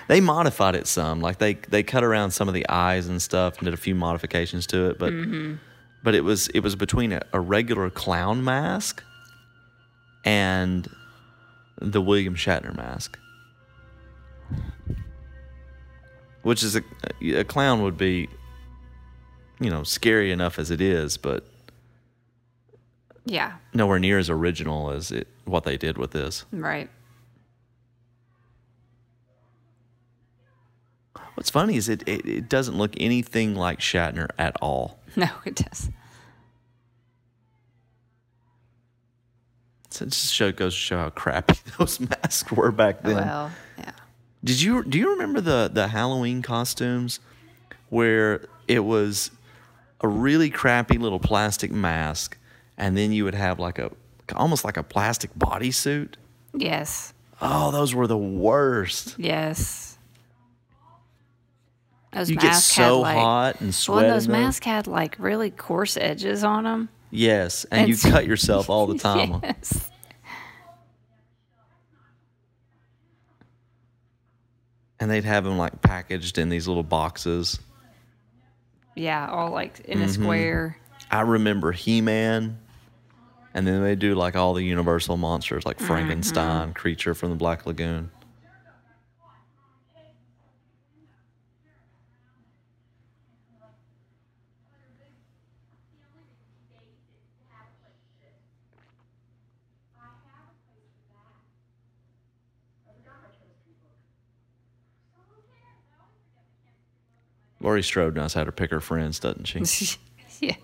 [0.10, 1.22] they modified it some.
[1.22, 3.96] Like they they cut around some of the eyes and stuff and did a few
[3.96, 5.54] modifications to it, but Mm-hmm.
[6.04, 9.04] but it was it was between a, a regular clown mask
[10.26, 10.90] and
[11.80, 13.18] the William Shatner mask.
[16.42, 16.82] Which is a
[17.22, 18.28] a clown would be
[19.62, 21.45] you know, scary enough as it is, but
[23.26, 26.43] yeah, nowhere near as original as it what they did with this.
[26.52, 26.89] right.
[31.36, 35.00] What's funny is it, it, it doesn't look anything like Shatner at all.
[35.15, 35.89] No, it does.
[39.89, 43.15] So it just show, goes to show how crappy those masks were back then.
[43.15, 43.91] Well, yeah.
[44.43, 47.19] Did you do you remember the the Halloween costumes
[47.89, 49.32] where it was
[50.02, 52.38] a really crappy little plastic mask
[52.78, 53.92] and then you would have like a
[54.36, 56.14] almost like a plastic bodysuit?
[56.54, 57.14] Yes.
[57.42, 59.16] Oh, those were the worst.
[59.18, 59.98] Yes.
[62.14, 64.04] Those You get so like, hot and Well, sweat.
[64.06, 66.90] and those masks had like really coarse edges on them.
[67.10, 69.40] Yes, and you cut yourself all the time.
[69.44, 69.90] Yes.
[75.00, 77.60] And they'd have them like packaged in these little boxes.
[78.96, 80.08] Yeah, all like in Mm-hmm.
[80.08, 80.78] a square.
[81.10, 82.58] I remember He Man,
[83.54, 87.66] and then they do like all the Universal monsters like Frankenstein, Creature from the Black
[87.66, 88.12] Lagoon.
[107.62, 109.97] Laurie Strode knows how to pick her friends, doesn't she?
[110.39, 110.56] yeah.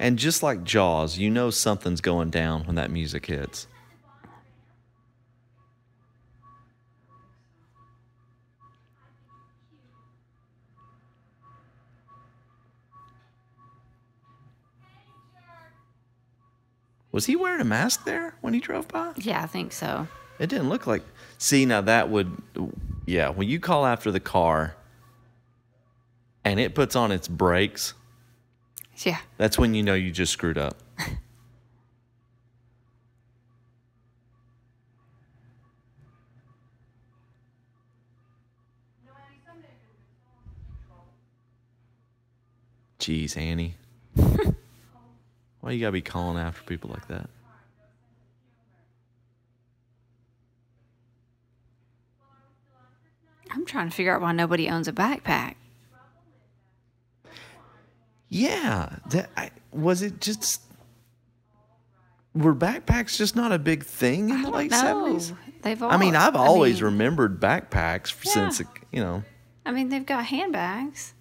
[0.00, 3.66] And just like Jaws, you know something's going down when that music hits.
[17.10, 19.12] Was he wearing a mask there when he drove by?
[19.16, 20.06] Yeah, I think so.
[20.38, 21.02] It didn't look like.
[21.38, 22.36] See, now that would,
[23.06, 23.28] yeah.
[23.30, 24.76] When you call after the car,
[26.44, 27.94] and it puts on its brakes,
[29.04, 29.18] Yeah.
[29.36, 30.76] that's when you know you just screwed up.
[39.00, 40.30] You know, Annie, someday you're gonna be so
[40.88, 41.06] control.
[42.98, 43.74] Jeez, Annie.
[45.60, 47.28] Why you gotta be calling after people like that?
[53.58, 55.56] I'm trying to figure out why nobody owns a backpack.
[58.28, 60.62] Yeah, that I, was it just
[62.36, 65.32] were backpacks just not a big thing in the late seventies?
[65.62, 65.90] they've all.
[65.90, 68.32] I mean, I've always mean, remembered backpacks Yeah.
[68.50, 69.24] since you know.
[69.66, 71.14] I mean, they've got handbags,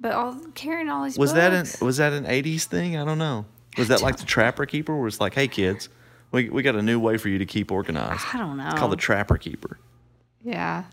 [0.00, 1.16] but all carrying all these.
[1.16, 2.96] Was that an was that an eighties thing?
[2.96, 3.44] I don't know.
[3.78, 5.88] Was that like the Trapper Keeper, where it's like, hey kids,
[6.32, 8.24] we we got a new way for you to keep organized.
[8.32, 8.66] I don't know.
[8.66, 9.78] It's called the Trapper Keeper.
[10.42, 10.84] Yeah,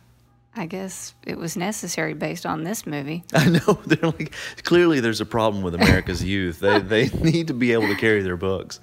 [0.54, 3.24] I guess it was necessary based on this movie.
[3.34, 4.34] I know they're like
[4.64, 6.60] clearly there's a problem with America's youth.
[6.60, 8.80] They they need to be able to carry their books.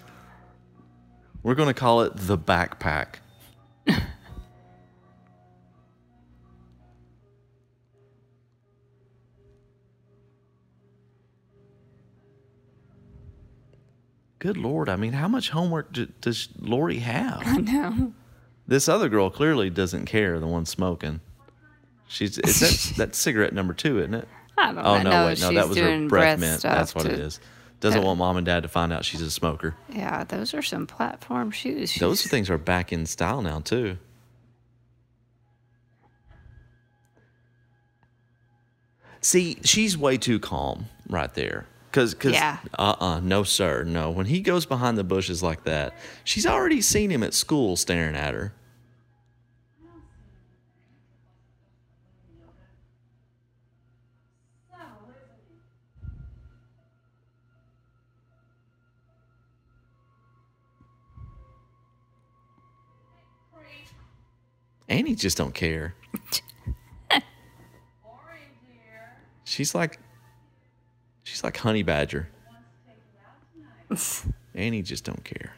[1.42, 3.16] We're going to call it the backpack.
[14.40, 14.88] Good lord!
[14.88, 17.42] I mean, how much homework d- does Laurie have?
[17.44, 18.12] I know.
[18.68, 20.38] This other girl clearly doesn't care.
[20.38, 21.20] The one smoking.
[22.08, 24.26] She's it's that that cigarette number two, isn't it?
[24.56, 25.10] I don't Oh know.
[25.10, 26.62] no, wait, no, that was her breath, breath mint.
[26.62, 27.40] That's what it to- is.
[27.80, 29.76] Doesn't want mom and dad to find out she's a smoker.
[29.88, 31.94] Yeah, those are some platform shoes.
[31.94, 33.98] Those things are back in style now too.
[39.20, 41.66] See, she's way too calm right there.
[41.90, 42.58] Cause, cause, Yeah.
[42.78, 44.10] uh-uh, no sir, no.
[44.10, 48.14] When he goes behind the bushes like that, she's already seen him at school staring
[48.14, 48.52] at her.
[64.88, 65.94] Annie just don't care.
[67.10, 67.20] Laurie,
[69.44, 69.98] She's like,
[71.22, 72.28] she's like Honey Badger.
[72.46, 74.34] wants to take you out tonight.
[74.54, 75.52] Annie just don't care.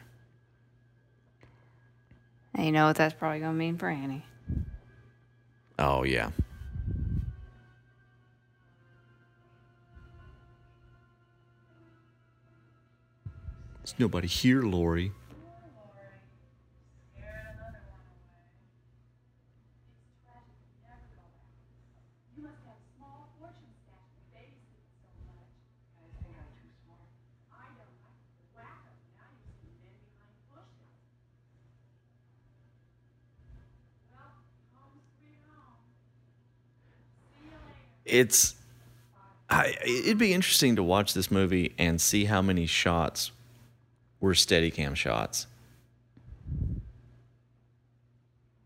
[2.53, 4.25] And you know what that's probably gonna mean for Annie.
[5.79, 6.31] Oh yeah.
[13.79, 15.11] There's nobody here, Laurie.
[17.17, 18.45] Scared another one away.
[19.97, 21.97] It's tragic you never go back.
[22.37, 25.49] You must have a small fortune stashed for babysitting so much.
[25.97, 27.09] I think I'm too smart.
[27.49, 27.89] I don't.
[28.05, 28.97] I could whack 'em.
[29.17, 30.93] Now you see men behind bushes.
[34.13, 34.45] Well,
[34.77, 35.81] home sweet home.
[37.33, 38.00] See you later.
[38.11, 38.55] It's
[39.49, 43.31] I, it'd be interesting to watch this movie and see how many shots
[44.19, 45.47] were Steadicam shots.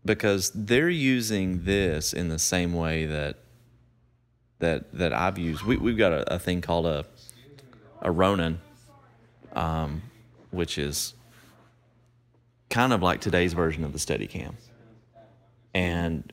[0.04, 3.38] Because they're using this in the same way that
[4.58, 5.62] that that I've used.
[5.62, 7.04] We, we've got a, a thing called a
[8.02, 8.60] a Ronin,
[9.54, 10.02] um,
[10.50, 11.14] which is
[12.68, 14.54] kind of like today's version of the Steadicam,
[15.74, 16.32] and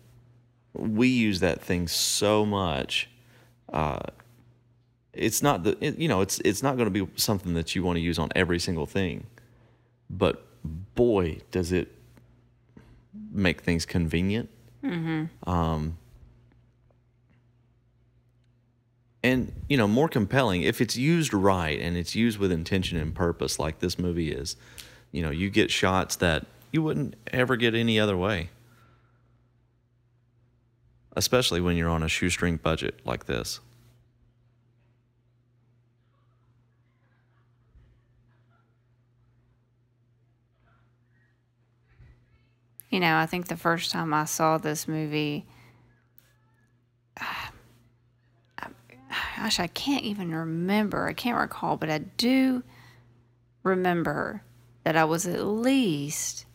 [0.73, 3.09] we use that thing so much.
[3.71, 3.99] Uh,
[5.13, 7.83] it's not the it, you know it's it's not going to be something that you
[7.83, 9.25] want to use on every single thing,
[10.09, 10.45] but
[10.95, 11.91] boy, does it
[13.31, 14.49] make things convenient.
[15.45, 15.97] Um,
[19.23, 23.13] and you know more compelling if it's used right and it's used with intention and
[23.13, 24.55] purpose, like this movie is.
[25.11, 28.49] You know, you get shots that you wouldn't ever get any other way
[31.15, 33.59] especially when you're on a shoestring budget like this.
[42.89, 45.47] You know, I think the first time I saw this movie,
[47.19, 48.67] uh,
[49.35, 51.07] gosh, I can't even remember.
[51.07, 52.61] I can't recall, but I do
[53.63, 54.43] remember
[54.83, 56.45] that I was at least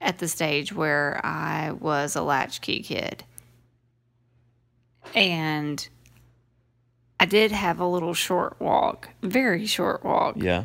[0.00, 3.24] at the stage where I was a latchkey kid.
[5.16, 5.88] And
[7.18, 10.64] I did have a little short walk, very short walk Yeah.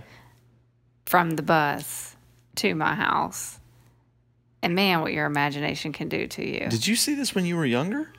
[1.05, 2.15] from the bus
[2.57, 3.59] to my house.
[4.61, 6.69] And man, what your imagination can do to you.
[6.69, 8.11] Did you see this when you were younger?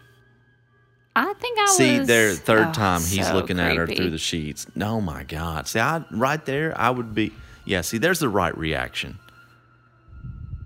[1.15, 1.77] I think I was.
[1.77, 2.09] See, was.
[2.09, 4.67] there, third oh, time he's so looking at her through the sheets.
[4.81, 5.69] Oh my God!
[5.69, 7.33] See, I right there, I would be.
[7.67, 9.19] Yeah, see, there's the right reaction.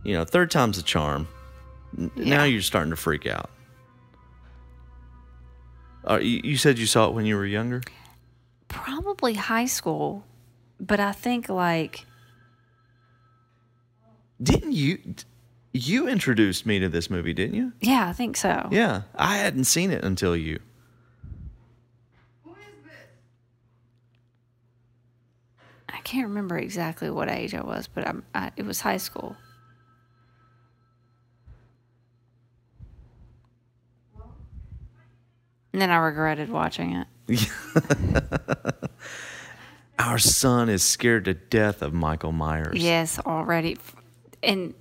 [0.04, 1.26] You know, third time's a charm.
[1.98, 3.50] N- Now you're starting to freak out.
[6.08, 7.82] Uh, you, you said you saw it when you were younger?
[8.68, 10.24] Probably high school,
[10.80, 12.04] but I think like
[14.42, 14.98] Didn't you?
[15.72, 17.72] You introduced me to this movie, didn't you?
[17.80, 18.68] yeah, I think so.
[18.70, 20.58] Yeah, I hadn't seen it until you.
[22.44, 22.92] Who is this?
[25.88, 29.36] I can't remember exactly what age I was, but I'm, I, it was high school.
[35.76, 37.50] And then I regretted watching it.
[39.98, 42.82] Our son is scared to death of Michael Myers.
[42.82, 43.76] Yes, already.
[44.42, 44.72] And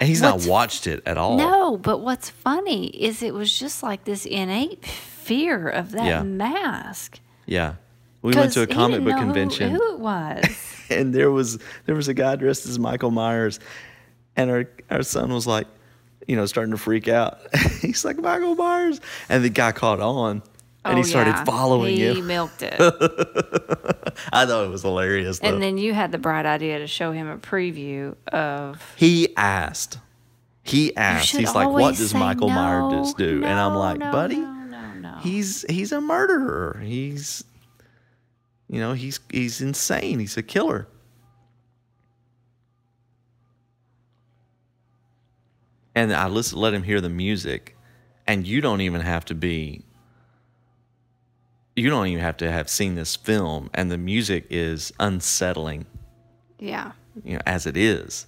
[0.00, 1.36] And he's not watched it at all.
[1.38, 6.24] no, but what's funny is it was just like this innate fear of that Yeah.
[6.24, 7.20] mask.
[7.46, 7.74] Yeah.
[8.22, 9.70] We went to a comic book know who- convention.
[9.76, 10.44] Who, it was.
[10.90, 13.60] and there was there was a guy dressed as Michael Myers,
[14.34, 15.68] and our our son was like,
[16.26, 17.38] you know, starting to freak out.
[17.80, 20.42] He's like Michael Myers, and the guy caught on,
[20.84, 21.44] and he Oh, started yeah.
[21.44, 22.26] following he him.
[22.26, 22.74] milked it.
[24.32, 25.38] I thought it was hilarious.
[25.38, 25.48] Though.
[25.48, 28.82] and then you had the bright idea to show him a preview of.
[28.96, 29.98] he asked,
[30.62, 34.36] he asked, he's like, "What does Michael no, Myers do?" and I'm like, no, "Buddy,
[34.36, 35.18] no, no, no.
[35.20, 36.80] he's he's a murderer.
[36.84, 37.44] He's,
[38.68, 40.18] you know, he's he's insane.
[40.18, 40.86] He's a killer."
[45.98, 47.76] And I listen, let him hear the music,
[48.26, 49.84] and you don't even have to be.
[51.74, 55.86] You don't even have to have seen this film, and the music is unsettling,
[56.58, 56.92] Yeah.
[57.24, 58.26] you know, as it is.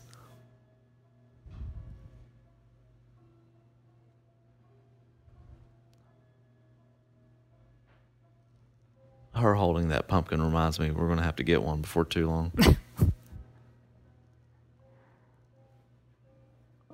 [9.34, 12.28] Her holding that pumpkin reminds me we're going to have to get one before too
[12.28, 12.52] long.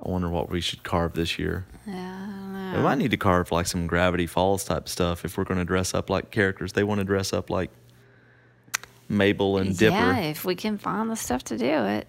[0.07, 1.67] I wonder what we should carve this year.
[1.87, 1.95] Yeah.
[1.97, 5.45] I don't We might need to carve like some Gravity Falls type stuff if we're
[5.45, 6.75] going to dress up like characters.
[6.75, 7.71] They want to dress up like
[9.09, 9.95] Mabel and Dipper.
[9.95, 12.07] Yeah, if we can find the stuff to do it.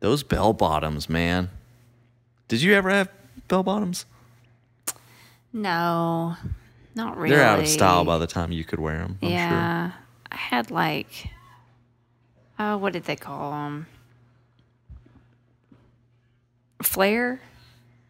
[0.00, 1.50] Those bell bottoms, man.
[2.48, 3.10] Did you ever have
[3.48, 4.06] bell bottoms?
[5.52, 6.36] No,
[6.94, 7.34] not really.
[7.34, 9.18] They're out of style by the time you could wear them.
[9.22, 9.92] I'm yeah,
[10.30, 11.28] I had like,
[12.58, 13.86] oh, what did they call them?
[16.82, 17.40] Flare?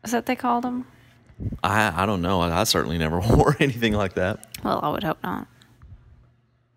[0.05, 0.86] Is that what they called them?
[1.62, 2.40] I I don't know.
[2.40, 4.47] I, I certainly never wore anything like that.
[4.62, 5.47] Well, I would hope not.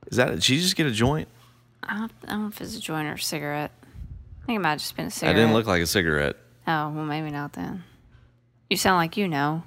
[0.07, 0.32] Is that?
[0.32, 1.28] Did you just get a joint?
[1.84, 3.72] I don't, I don't know if it's a joint or a cigarette.
[4.43, 5.36] I think it might have just been a That cigarette.
[5.36, 6.36] didn't look like a cigarette.
[6.67, 7.84] Oh, well, maybe not then.
[8.70, 9.63] You sound like you know.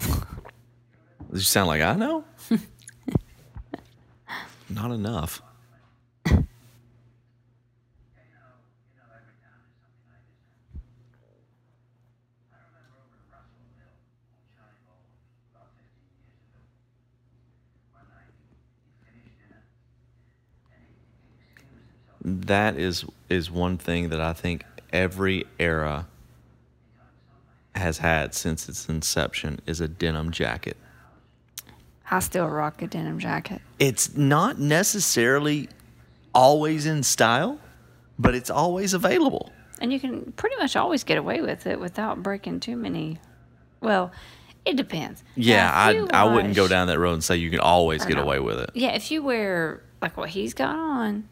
[1.32, 2.24] You sound like I know?
[4.68, 5.40] Not enough.
[22.46, 26.06] That is is one thing that I think every era
[27.74, 30.76] has had since its inception is a denim jacket.
[32.10, 33.62] I still rock a denim jacket.
[33.78, 35.68] it's not necessarily
[36.34, 37.58] always in style,
[38.18, 39.52] but it's always available.
[39.80, 43.18] And you can pretty much always get away with it without breaking too many.
[43.80, 44.10] Well,
[44.64, 45.22] it depends.
[45.36, 48.22] Yeah, I I wouldn't go down that road and say you can always get no.
[48.22, 48.70] away with it.
[48.74, 51.28] Yeah, if you wear like what he's got on,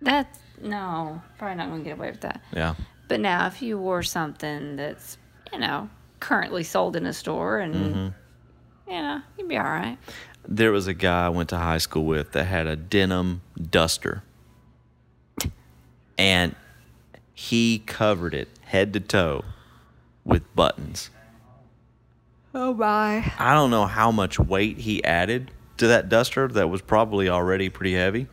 [0.00, 2.42] that's no, probably not going to get away with that.
[2.52, 2.74] Yeah.
[3.08, 5.18] But now, if you wore something that's
[5.52, 5.88] you know
[6.20, 8.90] currently sold in a store, and Mm-hmm.
[8.90, 9.98] you know you'd be all right.
[10.48, 14.22] There was a guy I went to high school with that had a denim duster.
[16.18, 16.54] And
[17.34, 19.44] he covered it head to toe
[20.24, 21.10] with buttons.
[22.54, 23.32] Oh my!
[23.38, 27.68] I don't know how much weight he added to that duster that was probably already
[27.68, 28.28] pretty heavy.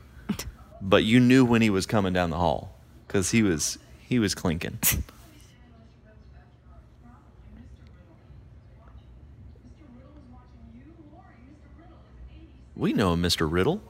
[0.85, 2.75] But you knew when he was coming down the hall
[3.07, 4.77] cuz he was he was clinking.
[12.75, 13.49] We know a Mr.
[13.49, 13.81] Riddle.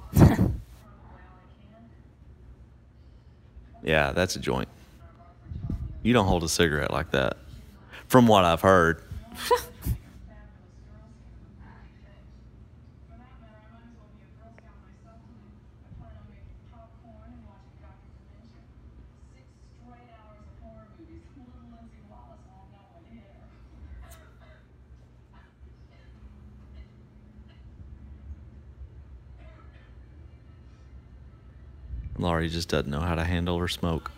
[3.81, 4.67] yeah, that's a joint.
[6.03, 7.37] You don't hold a cigarette like that.
[8.07, 9.01] From what I've heard.
[32.17, 34.11] Laurie just doesn't know how to handle her smoke.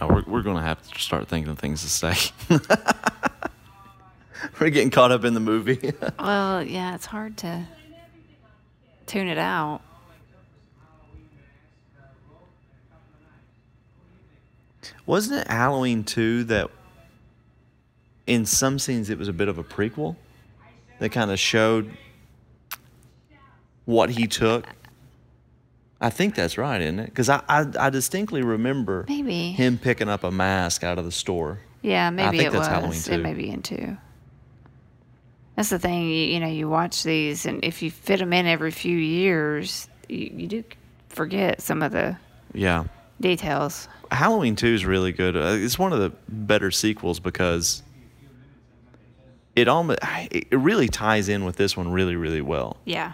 [0.00, 2.14] Now we're we're gonna have to start thinking of things to say.
[4.60, 5.92] we're getting caught up in the movie.
[6.18, 7.66] Well, yeah, it's hard to
[9.06, 9.80] tune it out.
[15.04, 16.70] Wasn't it Halloween 2 that
[18.26, 20.16] in some scenes it was a bit of a prequel
[20.98, 21.96] that kind of showed
[23.84, 24.66] what he took?
[26.00, 27.06] I think that's right, isn't it?
[27.06, 29.52] Because I, I, I distinctly remember Maybe.
[29.52, 31.60] him picking up a mask out of the store.
[31.82, 33.06] Yeah, maybe think it that's was.
[33.06, 33.96] Halloween, It may be in two.
[35.54, 36.02] That's the thing.
[36.02, 39.88] You, you know, you watch these, and if you fit them in every few years,
[40.08, 40.64] you, you do
[41.08, 42.16] forget some of the
[42.52, 42.84] Yeah.
[43.20, 43.88] details.
[44.10, 45.34] Halloween 2 is really good.
[45.36, 47.82] Uh, It's one of the better sequels because
[49.56, 49.98] it almost
[50.30, 52.76] it really ties in with this one really really well.
[52.84, 53.12] Yeah.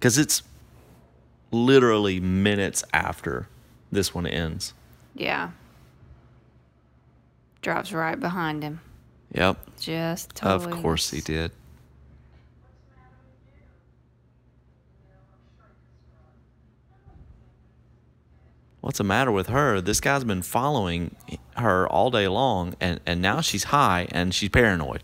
[0.00, 0.42] Cuz it's
[1.50, 3.48] literally minutes after
[3.92, 4.72] this one ends.
[5.14, 5.50] Yeah.
[7.62, 8.80] Drops right behind him.
[9.32, 9.58] Yep.
[9.78, 10.72] Just totally.
[10.72, 11.52] Of course he did.
[18.80, 19.80] What's the matter with her?
[19.80, 21.14] This guy's been following
[21.56, 25.02] her all day long, and, and now she's high and she's paranoid.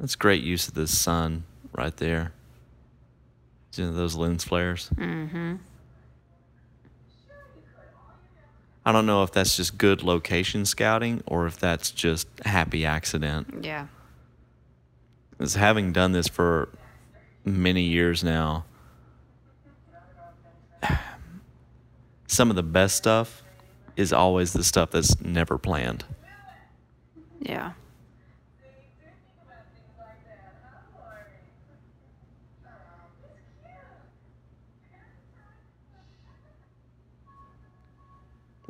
[0.00, 2.32] That's great use of the sun right there.
[3.76, 4.88] You know, those lens flares.
[4.94, 5.56] Mm-hmm.
[8.86, 13.62] I don't know if that's just good location scouting or if that's just happy accident.
[13.62, 13.88] Yeah.
[15.32, 16.70] Because having done this for
[17.44, 18.64] many years now,
[22.26, 23.42] some of the best stuff
[23.96, 26.04] is always the stuff that's never planned.
[27.40, 27.72] Yeah.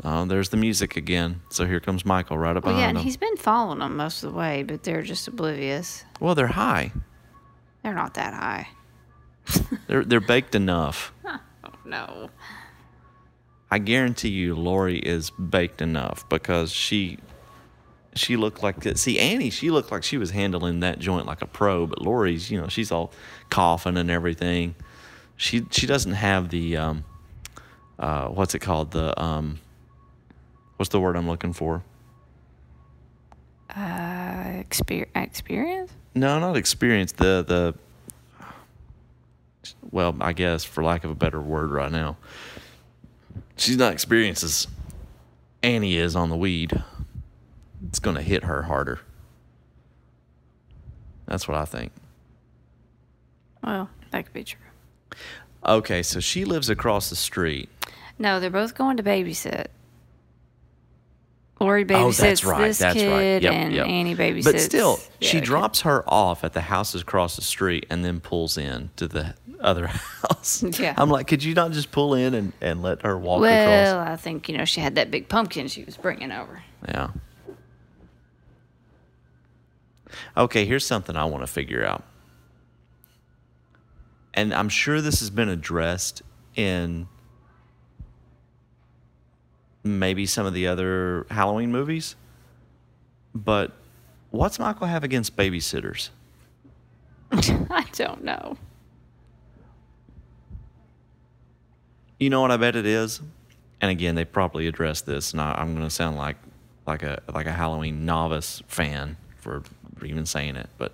[0.03, 1.42] Oh, there's the music again.
[1.51, 3.05] So here comes Michael right up Well, yeah, and them.
[3.05, 6.05] he's been following them most of the way, but they're just oblivious.
[6.20, 6.92] Well, they're high.
[7.82, 8.68] They're not that high.
[9.86, 11.12] They're they're baked enough.
[11.62, 12.30] Oh, no.
[13.70, 17.18] I guarantee you, Laurie is baked enough because she
[18.14, 19.51] she looked like see Annie.
[19.51, 22.68] She looked like she was handling that joint like a pro, but Laurie's you know
[22.68, 23.12] she's all
[23.51, 24.74] coughing and everything.
[25.36, 27.05] She she doesn't have the um
[27.98, 29.61] uh what's it called the um
[30.81, 31.83] what's the word I'm looking for?
[33.68, 35.93] Uh, exper- experience?
[36.14, 37.12] No, not experience.
[37.12, 37.74] The the
[39.91, 42.16] well, I guess for lack of a better word right now,
[43.59, 44.68] she's not experienced as
[45.62, 46.83] Annie is on the weed.
[47.87, 49.01] It's going to hit her harder.
[51.26, 51.93] That's what I think.
[53.62, 54.59] Well, that could be true.
[55.62, 57.68] Okay, so she lives across the street.
[58.18, 59.66] No, they're both going to babysit.
[61.61, 62.68] Laurie babysits oh, that's right.
[62.68, 63.42] this that's kid, right.
[63.42, 63.86] Yep, and yep.
[63.86, 64.44] Annie babysits.
[64.44, 65.44] But still, she kid.
[65.44, 69.34] drops her off at the houses across the street and then pulls in to the
[69.61, 69.86] other
[70.22, 70.62] house.
[70.78, 70.94] Yeah.
[70.96, 74.08] I'm like, could you not just pull in and, and let her walk Well, across?
[74.08, 76.62] I think you know she had that big pumpkin she was bringing over.
[76.88, 77.11] Yeah.
[80.36, 82.04] Okay, here's something I want to figure out.
[84.32, 86.22] And I'm sure this has been addressed
[86.56, 87.06] in
[89.83, 92.16] maybe some of the other Halloween movies.
[93.35, 93.72] But
[94.31, 96.11] what's Michael have against babysitters?
[97.33, 98.57] I don't know.
[102.18, 103.20] You know what I bet it is?
[103.81, 106.37] And again, they probably addressed this, and I, I'm going to sound like
[106.87, 109.62] like a like a Halloween novice fan for
[110.05, 110.93] even saying it, but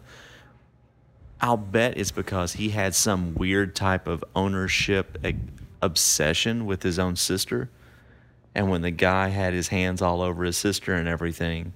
[1.41, 5.32] I'll bet it's because he had some weird type of ownership eh,
[5.82, 7.68] obsession with his own sister,
[8.57, 11.74] and when the guy had his hands all over his sister and everything,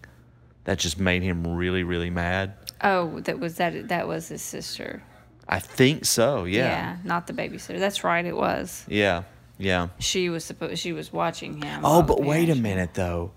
[0.65, 2.55] that just made him really really mad.
[2.83, 3.89] Oh, that was that.
[3.89, 5.03] That was his sister.
[5.47, 6.45] I think so.
[6.45, 6.59] Yeah.
[6.59, 7.79] Yeah, not the babysitter.
[7.79, 8.25] That's right.
[8.25, 8.85] It was.
[8.89, 9.25] Yeah.
[9.59, 9.89] Yeah.
[9.99, 10.79] She was supposed.
[10.79, 11.83] She was watching him.
[11.85, 13.33] Oh, but wait a minute though.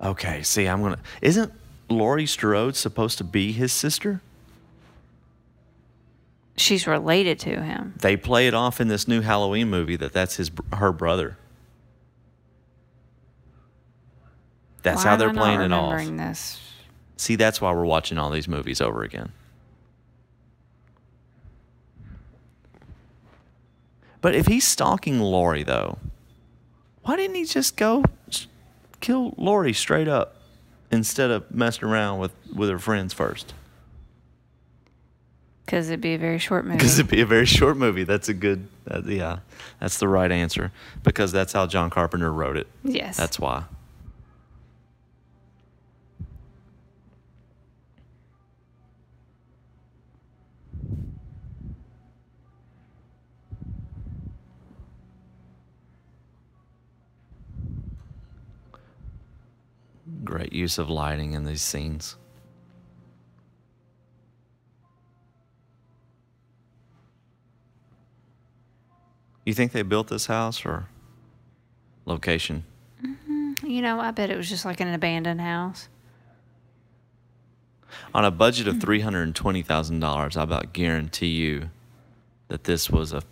[0.00, 0.98] Okay, see, I'm gonna.
[1.22, 1.50] Isn't
[1.88, 4.20] Laurie Strode supposed to be his sister?
[6.56, 7.94] she's related to him.
[8.00, 11.36] They play it off in this new Halloween movie that that's his her brother.
[14.84, 15.98] That's Why how they're playing it off.
[15.98, 16.60] This.
[17.16, 19.32] See, that's why we're watching all these movies over again.
[24.20, 25.98] But if he's stalking Laurie, though,
[27.02, 28.04] why didn't he just go
[29.00, 30.36] kill Laurie straight up
[30.90, 33.54] instead of messing around with, with her friends first?
[35.64, 36.76] Because it'd be a very short movie.
[36.76, 38.04] Because it'd be a very short movie.
[38.04, 39.38] That's a good, uh, yeah,
[39.80, 40.72] that's the right answer.
[41.02, 42.66] Because that's how John Carpenter wrote it.
[42.82, 43.16] yes.
[43.16, 43.64] That's why.
[60.24, 62.16] Great use of lighting in these scenes.
[69.44, 70.88] You think they built this house or
[72.06, 72.64] location?
[73.04, 73.66] Mm-hmm.
[73.66, 75.88] You know, I bet it was just like an abandoned house.
[78.14, 81.70] On a budget of three hundred and twenty thousand dollars, I about guarantee you
[82.48, 83.22] that this was a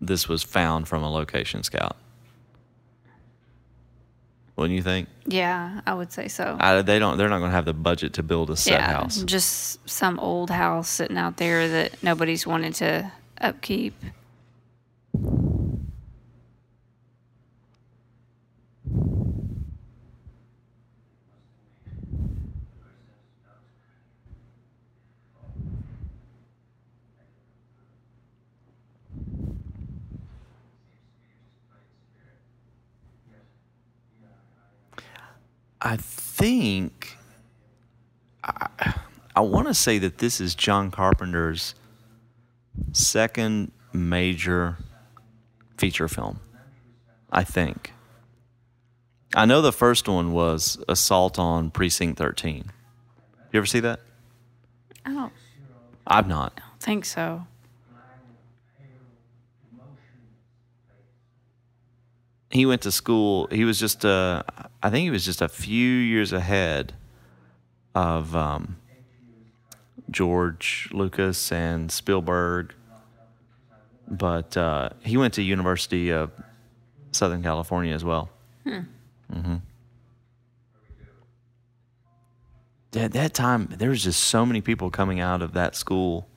[0.00, 1.96] this was found from a location scout.
[4.56, 5.08] Wouldn't you think?
[5.26, 6.56] Yeah, I would say so.
[6.60, 7.18] I, they don't.
[7.18, 9.22] They're not going to have the budget to build a set yeah, house.
[9.24, 13.94] just some old house sitting out there that nobody's wanted to upkeep.
[35.84, 37.16] I think
[38.42, 38.94] I,
[39.36, 41.74] I want to say that this is John Carpenter's
[42.92, 44.78] second major
[45.76, 46.40] feature film.
[47.30, 47.92] I think.
[49.36, 52.70] I know the first one was Assault on Precinct 13.
[53.52, 54.00] You ever see that?
[55.04, 55.32] I don't
[56.06, 56.60] I've not.
[56.80, 57.46] think so.
[62.54, 63.48] He went to school.
[63.50, 64.44] He was just, uh,
[64.80, 66.94] I think he was just a few years ahead
[67.96, 68.76] of um,
[70.08, 72.72] George Lucas and Spielberg.
[74.06, 76.30] But uh, he went to University of
[77.10, 78.30] Southern California as well.
[78.62, 78.80] Hmm.
[79.32, 79.56] Mm-hmm.
[82.96, 86.28] At that time, there was just so many people coming out of that school.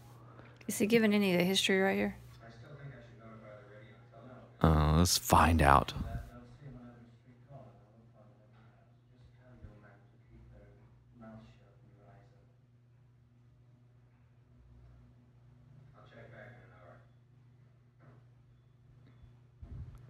[0.68, 2.16] Is he giving any of the history right here?
[4.62, 5.94] Uh, let's find out.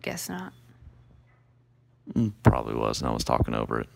[0.01, 0.53] Guess not.
[2.13, 3.89] Mm, Probably was, and I was talking over it.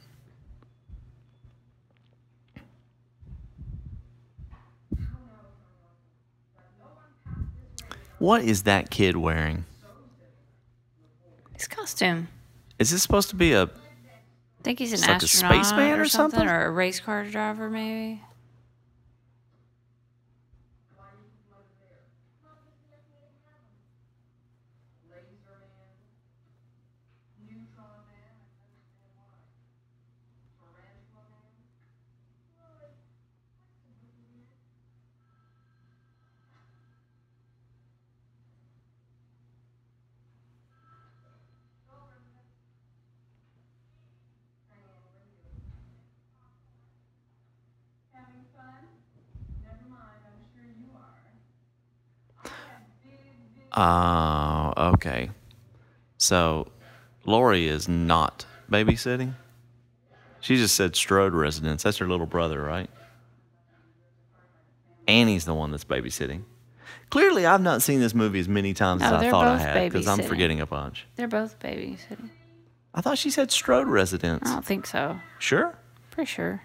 [8.20, 9.66] What is that kid wearing?
[11.62, 12.28] His costume.
[12.80, 13.66] Is this supposed to be a?
[13.66, 16.48] I think he's an like a astronaut spaceman or, or something?
[16.48, 18.24] or a race car driver, maybe.
[53.72, 55.30] Uh, okay.
[56.18, 56.68] So,
[57.26, 59.34] Laurie is not babysitting.
[60.40, 61.84] She just said Strode residence.
[61.84, 62.90] That's her little brother, right?
[65.08, 66.44] Annie's the one that's babysitting.
[67.10, 69.52] Clearly, I've not seen this movie as many times as No, I they're thought I
[69.58, 70.28] both had because I'm babysitting.
[70.30, 71.06] forgetting a bunch.
[71.16, 72.30] They're both babysitting.
[72.94, 74.50] I thought she said Strode residence.
[74.50, 75.20] I don't think so.
[75.40, 75.76] Sure.
[76.12, 76.62] Pretty sure.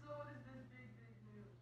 [0.00, 1.52] So what is this big, big news?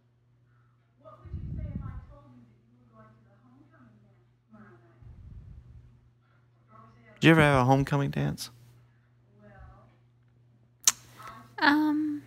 [1.02, 3.96] What would you say if I told you that you were going to the homecoming
[4.04, 5.02] dance tomorrow night?
[7.20, 8.50] Did you ever have a homecoming dance?
[11.58, 12.22] Um,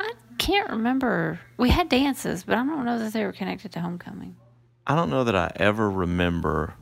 [0.00, 1.38] I can't remember.
[1.58, 4.34] We had dances, but I don't know that they were connected to homecoming.
[4.84, 6.74] I don't know that I ever remember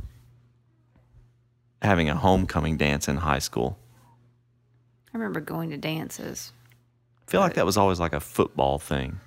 [1.82, 3.78] having a homecoming dance in high school.
[5.12, 6.52] I remember going to dances.
[7.26, 9.20] I feel like that was always like a football thing.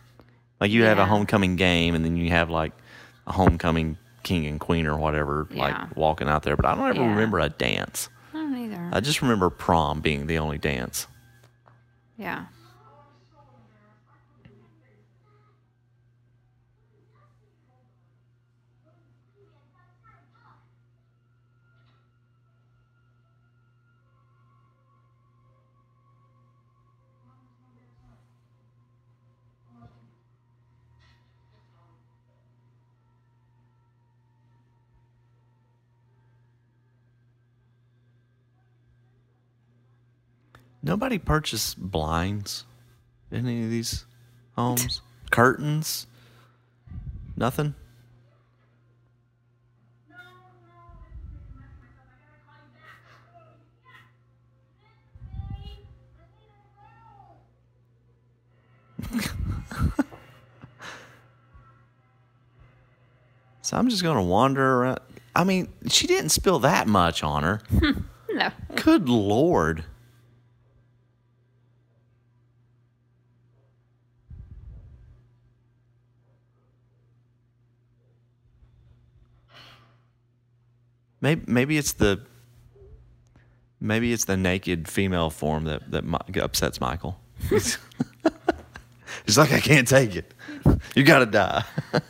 [0.59, 2.71] Like you have a homecoming game and then you have like
[3.27, 5.61] a homecoming king and queen or whatever Yeah.
[5.63, 7.09] like walking out there, but I don't ever Yeah.
[7.09, 8.09] remember a dance.
[8.33, 8.89] I don't either.
[8.91, 11.07] I just remember prom being the only dance.
[12.17, 12.45] yeah.
[40.83, 42.65] Nobody purchased blinds
[43.31, 44.05] in any of these
[44.57, 45.01] homes.
[45.31, 46.07] Curtains.
[47.37, 47.73] Nothing.
[63.61, 64.99] So I'm just gonna wander around.
[65.33, 67.61] I mean, she didn't spill that much on her.
[68.29, 68.49] No.
[68.75, 69.83] Good lord.
[81.23, 82.19] Maybe maybe it's the
[83.79, 86.03] maybe it's the naked female form that that
[86.35, 87.17] upsets Michael.
[87.49, 87.77] He's
[89.37, 90.33] like, I can't take it.
[90.95, 91.63] You gotta die.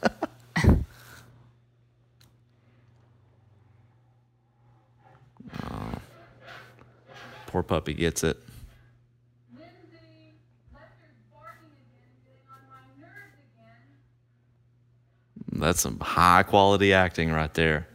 [5.70, 5.94] Oh.
[7.46, 8.38] Poor puppy gets it.
[9.56, 10.34] Lindsey,
[10.74, 13.38] Lester's barking again, getting on my nerves
[15.54, 15.62] again.
[15.62, 17.88] That's some high quality acting right there.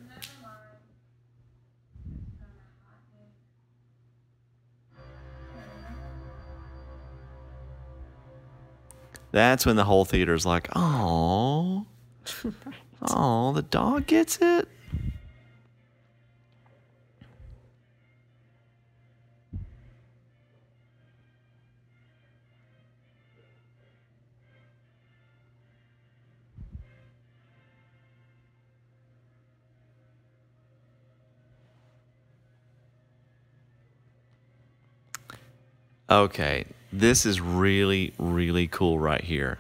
[9.39, 11.87] That's when the whole theater's like, oh,
[13.03, 14.69] oh, the dog gets it.
[36.11, 39.59] Okay, this is really, really cool right here.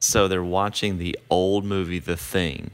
[0.00, 2.72] So they're watching the old movie, The Thing.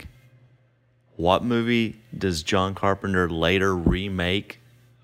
[1.17, 4.61] What movie does John Carpenter later remake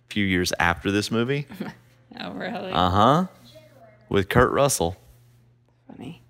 [0.08, 1.46] a few years after this movie?
[2.18, 2.72] Oh, really?
[2.72, 3.26] Uh huh.
[4.08, 4.96] With Kurt Russell.
[5.86, 6.22] Funny.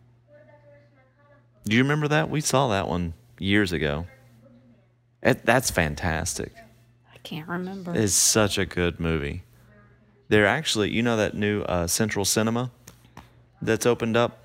[1.65, 2.29] Do you remember that?
[2.29, 4.07] We saw that one years ago.
[5.23, 6.53] It, that's fantastic.
[7.13, 7.95] I can't remember.
[7.95, 9.43] It's such a good movie.
[10.31, 12.71] They're actually, you know, that new uh, Central Cinema
[13.61, 14.39] that's opened up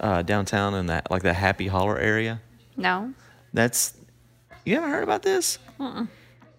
[0.00, 2.40] uh, downtown in that like the Happy Holler area.
[2.76, 3.12] no.
[3.52, 3.94] That's
[4.64, 5.58] you haven't heard about this?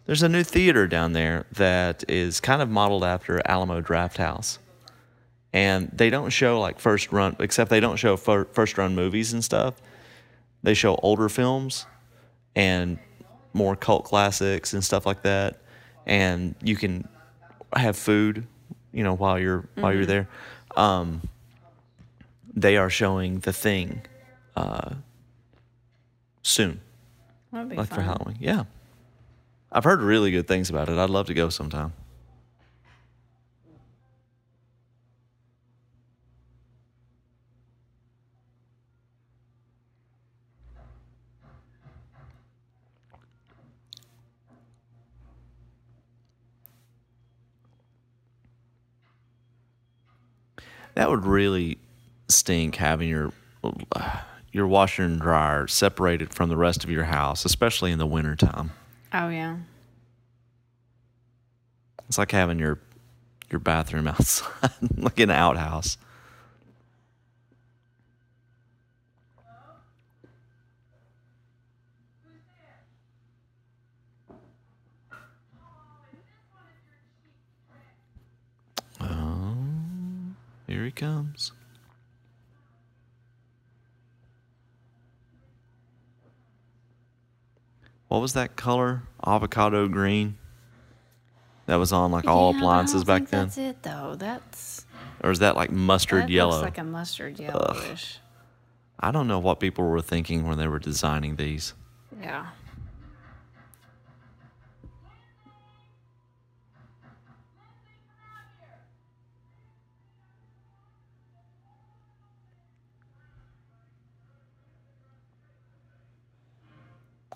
[0.05, 4.57] There's a new theater down there that is kind of modeled after Alamo Drafthouse,
[5.53, 9.33] and they don't show like first run, except they don't show fir- first run movies
[9.33, 9.75] and stuff.
[10.63, 11.85] They show older films
[12.55, 12.97] and
[13.53, 15.59] more cult classics and stuff like that,
[16.07, 17.07] and you can
[17.77, 18.47] have food,
[18.91, 20.27] you know, while you're while you're there.
[20.75, 21.21] Um,
[22.55, 24.01] they are showing The Thing
[24.55, 24.95] uh,
[26.41, 26.81] soon
[27.51, 28.01] like for.
[28.01, 28.37] Halloween.
[28.39, 28.63] Yeah.
[29.71, 30.97] I've heard really good things about it.
[30.97, 31.93] I'd love to go sometime.
[50.95, 51.77] That would really
[52.27, 53.31] stink having your
[54.51, 58.71] your washer and dryer separated from the rest of your house, especially in the wintertime.
[59.13, 59.57] Oh, yeah.
[62.07, 62.79] It's like having your
[63.51, 65.97] your bathroom outside, like an outhouse.
[80.69, 81.51] Here he comes.
[88.07, 89.03] What was that color?
[89.25, 90.37] Avocado green.
[91.67, 94.15] That was on like all Yeah, appliances back then, That's it, though.
[94.17, 94.85] That's
[95.21, 96.51] or is that like mustard that yellow?
[96.51, 98.19] Looks like a mustard yellowish.
[98.99, 101.73] I don't know what people were thinking when they were designing these.
[102.19, 102.47] Yeah.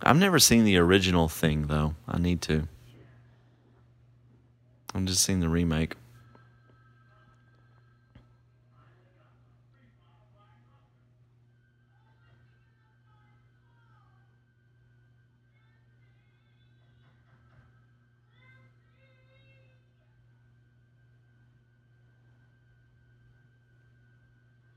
[0.06, 1.96] I've never seen the original thing though.
[2.08, 2.68] I need to.
[4.94, 5.96] I'm just seeing the remake.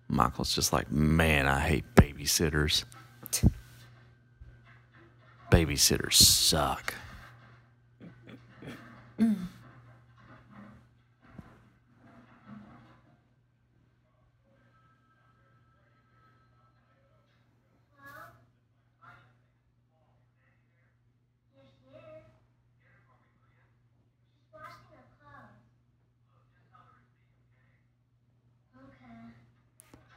[0.09, 2.85] Michael's just like, man, I hate babysitters.
[5.51, 6.95] Babysitters suck.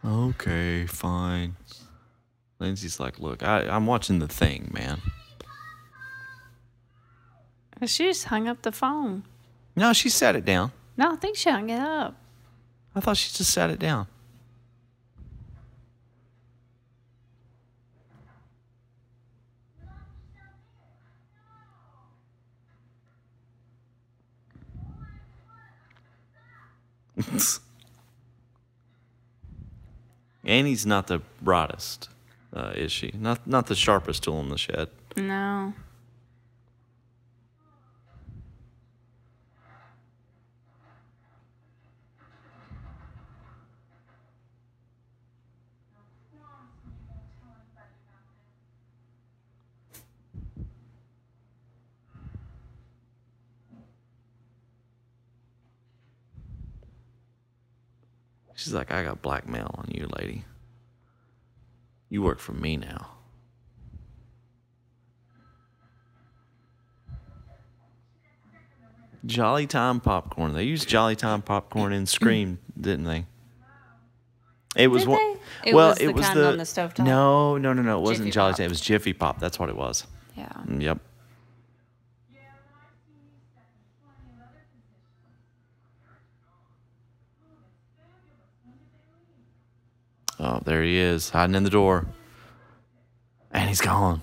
[0.05, 1.55] Okay, fine.
[2.59, 5.01] Lindsey's like, look, I, I'm watching the thing, man.
[7.85, 9.23] She just hung up the phone.
[9.75, 10.71] No, she sat it down.
[10.97, 12.15] No, I think she hung it up.
[12.95, 14.07] I thought she just sat it down.
[30.43, 32.09] Annie's not the brightest,
[32.53, 33.13] uh, is she?
[33.17, 34.89] Not not the sharpest tool in the shed.
[35.15, 35.73] No.
[58.59, 60.43] She's like, I got blackmail on you, lady.
[62.09, 63.11] You work for me now.
[69.25, 70.51] Jolly Time popcorn.
[70.53, 73.25] They used Jolly Time popcorn in Scream, didn't they?
[74.75, 75.37] It was Did one.
[75.65, 77.05] It well, was it the was kind the on the stovetop?
[77.05, 77.99] No, no, no, no.
[77.99, 78.65] It wasn't Jiffy Jolly Time.
[78.65, 79.39] It was Jiffy Pop.
[79.39, 80.05] That's what it was.
[80.35, 80.49] Yeah.
[80.67, 80.99] Mm, Yep.
[90.39, 92.05] Oh, there he is, hiding in the door.
[93.51, 94.21] And he's gone.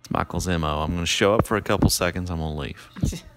[0.00, 0.82] It's Michael's MO.
[0.82, 2.30] I'm going to show up for a couple seconds.
[2.30, 3.24] I'm going to leave.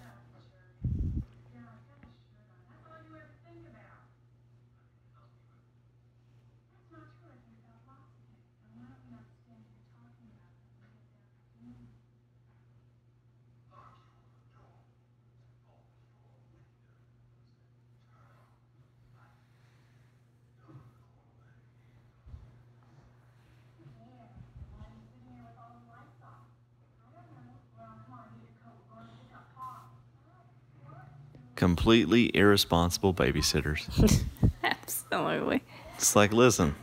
[31.58, 34.24] Completely irresponsible babysitters.
[34.64, 35.64] Absolutely.
[35.96, 36.76] It's like, listen,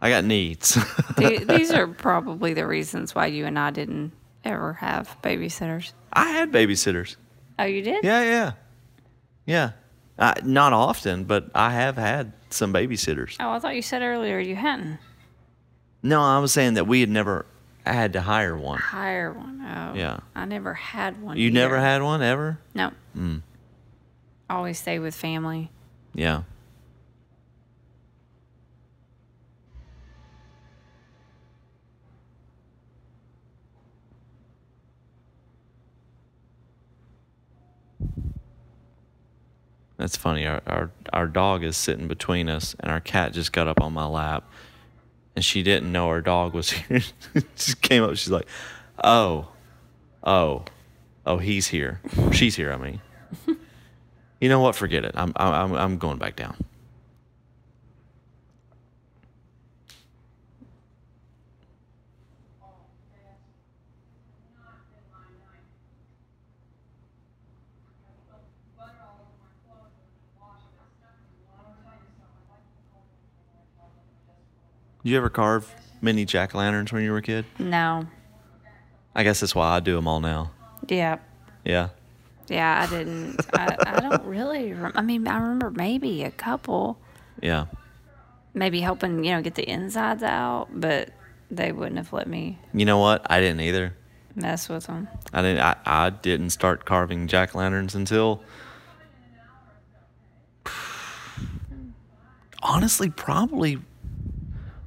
[0.00, 0.78] I got needs.
[1.18, 4.12] These are probably the reasons why you and I didn't
[4.44, 5.94] ever have babysitters.
[6.12, 7.16] I had babysitters.
[7.58, 8.04] Oh, you did?
[8.04, 8.52] Yeah, yeah,
[9.46, 9.70] yeah.
[10.16, 13.36] Uh, not often, but I have had some babysitters.
[13.40, 14.98] Oh, I thought you said earlier you hadn't.
[16.04, 17.46] No, I was saying that we had never
[17.84, 18.78] had to hire one.
[18.78, 19.60] Hire one.
[19.60, 19.94] Oh.
[19.94, 20.20] Yeah.
[20.36, 21.36] I never had one.
[21.36, 22.60] You never had one ever?
[22.74, 22.92] No.
[24.50, 25.70] Always stay with family.
[26.14, 26.42] Yeah.
[39.98, 40.46] That's funny.
[40.46, 43.92] Our, our our dog is sitting between us, and our cat just got up on
[43.92, 44.48] my lap,
[45.34, 47.00] and she didn't know our dog was here.
[47.56, 48.16] just came up.
[48.16, 48.46] She's like,
[49.02, 49.48] "Oh,
[50.22, 50.64] oh,
[51.26, 52.00] oh, he's here.
[52.32, 52.72] She's here.
[52.72, 53.00] I mean,
[54.40, 54.76] you know what?
[54.76, 55.12] Forget it.
[55.14, 56.56] I'm I'm I'm going back down."
[75.02, 77.46] Did you ever carve mini jack o' lanterns when you were a kid?
[77.58, 78.06] No.
[79.14, 80.50] I guess that's why I do them all now.
[80.86, 81.18] Yeah.
[81.64, 81.88] Yeah.
[82.48, 83.40] Yeah, I didn't.
[83.52, 84.72] I, I don't really.
[84.72, 86.98] Rem- I mean, I remember maybe a couple.
[87.42, 87.66] Yeah.
[88.54, 91.10] Maybe helping, you know, get the insides out, but
[91.50, 93.26] they wouldn't have let me You know what?
[93.30, 93.94] I didn't either.
[94.34, 95.08] mess with them.
[95.32, 95.60] I didn't.
[95.62, 98.42] I, I didn't start carving jack lanterns until
[102.62, 103.78] honestly, probably,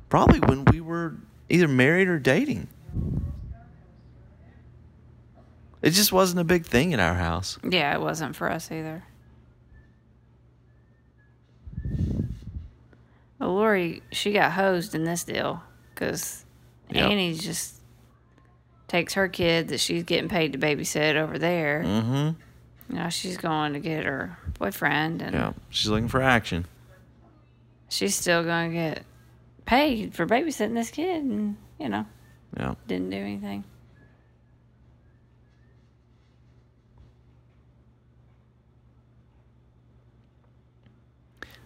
[0.09, 1.15] probably when we were
[1.49, 2.67] either married or dating.
[5.81, 7.57] It just wasn't a big thing in our house.
[7.67, 9.03] Yeah, it wasn't for us either.
[13.39, 15.63] Well, Laurie, she got hosed in this deal
[15.93, 16.45] because
[16.91, 17.09] Yep.
[17.09, 17.75] Annie just
[18.87, 21.83] takes her kid that she's getting paid to babysit over there.
[21.85, 22.95] Mm-hmm.
[22.95, 26.65] Now she's going to get her boyfriend, and Yeah, she's looking for action.
[27.89, 29.03] she's still going to get
[29.65, 32.05] paid for babysitting this kid, and you know,
[32.57, 32.75] Yeah.
[32.87, 33.63] didn't do anything.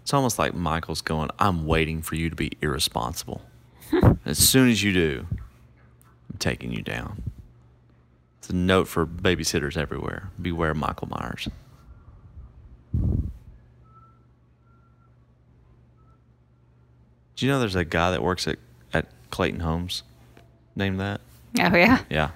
[0.05, 3.41] It's almost like Michael's going, I'm waiting for you to be irresponsible.
[4.25, 7.23] as soon as you do, I'm taking you down.
[8.37, 10.29] It's a note for babysitters everywhere.
[10.39, 11.47] Beware Michael Myers.
[12.93, 13.17] Do
[17.39, 18.59] you know there's a guy that works at,
[18.93, 20.03] at Clayton Homes
[20.75, 21.19] named that?
[21.59, 22.29] Oh yeah, Yeah.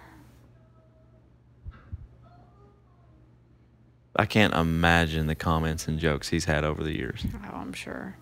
[4.16, 7.26] I can't imagine the comments and jokes he's had over the years.
[7.52, 8.16] oh I'm sure.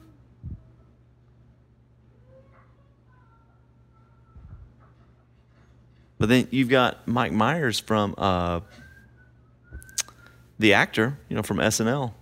[6.20, 8.62] But then you've got Mike Myers from uh,
[10.58, 12.14] the actor, you know, from SNL,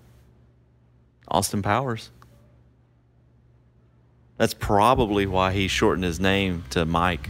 [1.28, 2.12] Austin Powers.
[4.38, 7.30] That's probably why he shortened his name to Mike.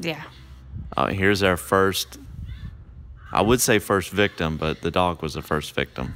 [0.00, 0.22] Yeah,
[0.96, 2.18] Uh, here's our first,
[3.36, 6.14] I would say first victim, but the dog was the first victim.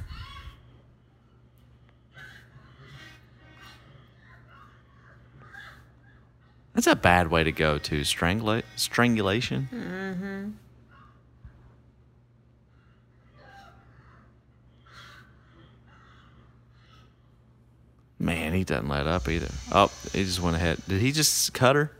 [6.73, 9.69] That's a bad way to go to strangula- strangulation.
[9.71, 10.49] Mm-hmm.
[18.17, 19.51] Man, he doesn't let up either.
[19.71, 20.79] Oh, he just went ahead.
[20.87, 21.91] Did he just cut her?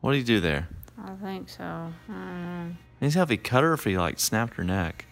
[0.00, 0.66] What did he do there?
[1.04, 1.92] I think so.
[2.10, 2.76] Mm.
[3.02, 5.06] He's have he cut her if he like snapped her neck.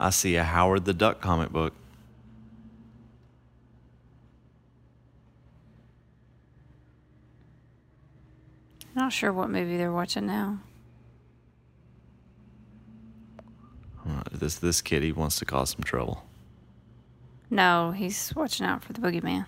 [0.00, 1.72] I see a Howard the Duck comic book.
[9.06, 10.58] Not sure what movie they're watching now.
[14.32, 16.24] This this kid he wants to cause some trouble.
[17.48, 19.46] No, he's watching out for the boogeyman.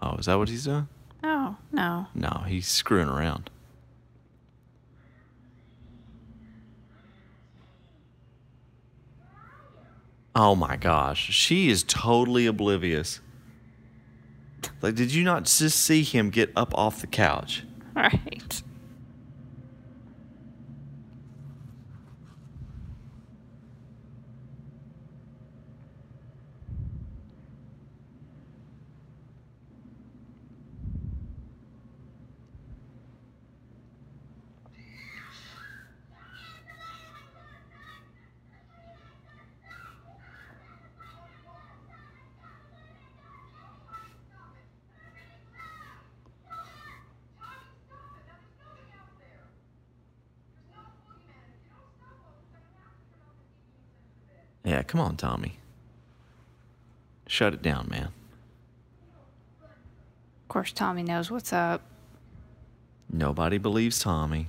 [0.00, 0.88] Oh, is that what he's doing?
[1.22, 3.50] Oh no, No, he's screwing around.
[10.34, 13.20] Oh my gosh, she is totally oblivious.
[14.80, 17.64] Like, did you not just see him get up off the couch?
[17.94, 18.62] right.
[54.68, 55.58] Yeah, come on, Tommy.
[57.28, 58.08] Shut it down, man.
[59.62, 61.82] Of course, Tommy knows what's up.
[63.10, 64.48] Nobody believes Tommy.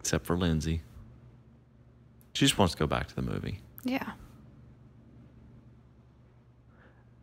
[0.00, 0.82] Except for Lindsey.
[2.32, 3.60] She just wants to go back to the movie.
[3.84, 4.12] Yeah.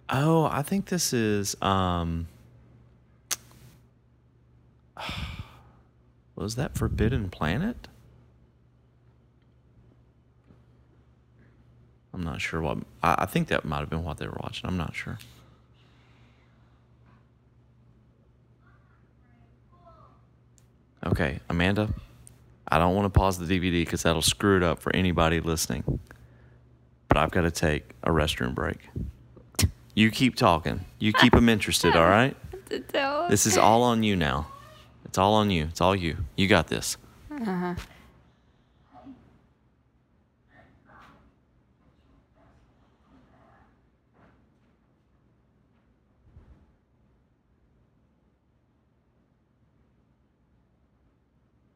[0.10, 2.28] Oh, I think this is um
[6.40, 7.90] Was that Forbidden Planet?
[12.14, 14.68] I'm not sure what I, I think that might have been what they were watching.
[14.68, 15.20] I'm not sure.
[21.06, 21.90] Okay, Amanda,
[22.70, 26.00] I don't want to pause the DVD because that'll screw it up for anybody listening.
[27.10, 28.78] But I've got to take a restroom break.
[29.94, 30.86] You keep talking.
[31.00, 32.36] You keep them interested, all right?
[33.30, 34.48] This is all on you now.
[35.10, 35.64] It's all on you.
[35.64, 36.18] It's all you.
[36.36, 36.96] You got this.
[37.32, 37.74] Uh-huh.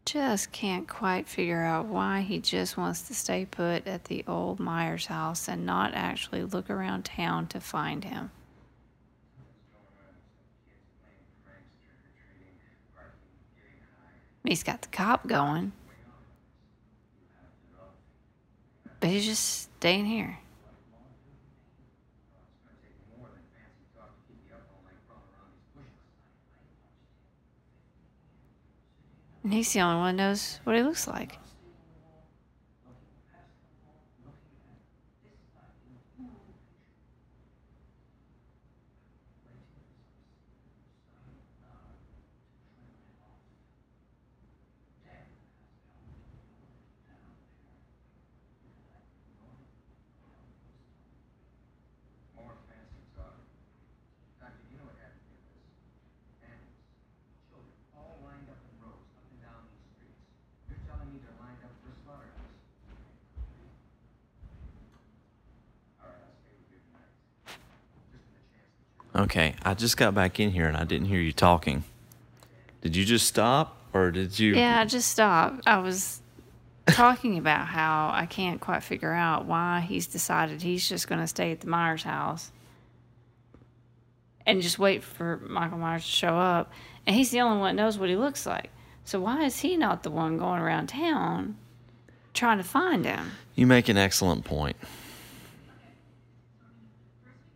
[0.06, 4.60] Just can't quite figure out why he just wants to stay put at the old
[4.60, 8.30] Myers house and not actually look around town to find him.
[14.46, 15.74] He's got the cop going.
[19.02, 20.40] But he's just staying here.
[29.44, 31.38] And he's the only one knows what he looks like.
[52.40, 53.36] More fancy talk.
[54.40, 56.48] Doctor, you know what happened to this?
[56.48, 56.80] Animals,
[57.52, 60.24] children, all lined up in rows up and down these streets.
[60.72, 62.56] You're telling me they're lined up for a slaughterhouse?
[66.04, 67.12] All right, I'll stay with you tonight.
[68.12, 70.84] Just for the chance that you're Okay, I just got back in here and I
[70.84, 71.84] didn't hear you talking.
[72.82, 74.54] Did you just stop or did you?
[74.54, 75.64] Yeah, I just stopped.
[75.66, 76.22] I was
[76.86, 81.26] talking about how I can't quite figure out why he's decided he's just going to
[81.26, 82.52] stay at the Myers house
[84.46, 86.72] and just wait for Michael Myers to show up.
[87.08, 88.70] And he's the only one that knows what he looks like.
[89.04, 91.58] So why is he not the one going around town
[92.36, 93.32] trying to find him?
[93.56, 94.78] You make an excellent point.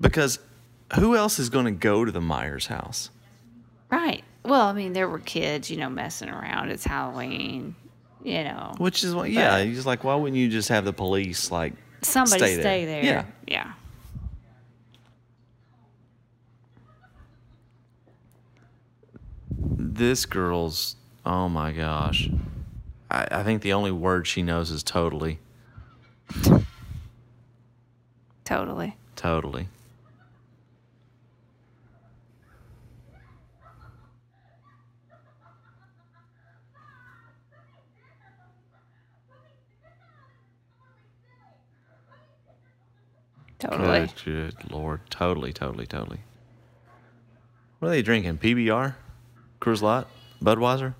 [0.01, 0.39] Because
[0.95, 3.09] who else is going to go to the Myers house?
[3.89, 4.23] Right.
[4.43, 6.69] Well, I mean, there were kids, you know, messing around.
[6.69, 7.75] It's Halloween,
[8.23, 8.73] you know.
[8.77, 12.39] Which is what, yeah, he's like, why wouldn't you just have the police like Somebody
[12.39, 13.01] stay stay, there?
[13.01, 13.03] there.
[13.03, 13.25] Yeah.
[13.47, 13.73] Yeah.
[19.49, 20.95] this girl's?
[21.25, 22.29] Oh my gosh,
[23.11, 25.39] I, I think the only word she knows is totally,
[28.45, 28.95] Totally.
[29.15, 29.67] totally.
[43.59, 44.07] Totally.
[44.23, 46.19] Good, good lord, totally, totally, totally.
[47.79, 48.37] What are they drinking?
[48.37, 48.95] PBR,
[49.59, 50.05] Coors Light,
[50.41, 50.95] Budweiser.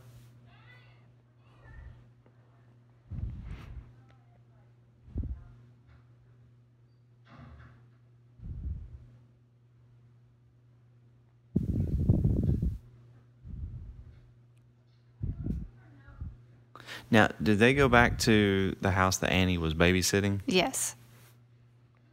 [17.10, 20.42] Now, did they go back to the house that Annie was babysitting?
[20.46, 20.97] Yes.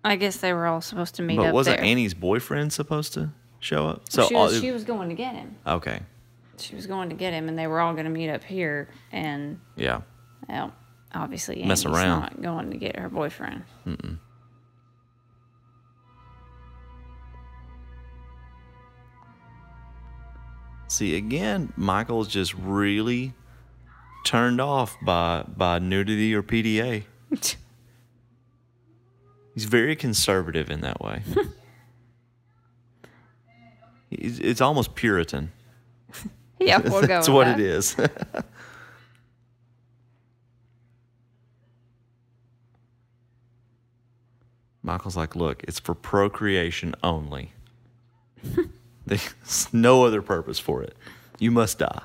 [0.04, 1.86] I guess they were all supposed to meet But up wasn't there.
[1.86, 3.30] Annie's boyfriend supposed to
[3.60, 4.02] show up?
[4.10, 5.56] she, all- was, she was going to get him.
[5.66, 6.00] okay,
[6.58, 8.88] She was going to get him, and they were all going to meet up here.
[9.12, 10.02] And yeah.
[10.48, 10.72] well,
[11.14, 12.20] obviously, Mess Annie's around.
[12.20, 13.64] not going to get her boyfriend.
[20.88, 23.32] See, again, Michael's just really
[24.24, 27.04] turned off by by nudity or PDA.
[29.54, 31.22] He's very conservative in that way.
[34.16, 35.50] It's almost Puritan.
[36.60, 37.06] yeah, we'll go.
[37.08, 37.58] That's what that.
[37.58, 37.96] it is.
[44.82, 47.52] Michael's like, look, it's for procreation only.
[49.06, 50.94] There's no other purpose for it.
[51.38, 52.02] You must die.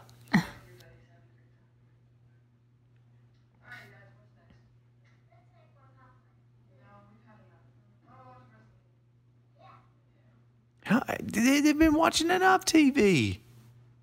[11.21, 13.39] They've been watching enough TV.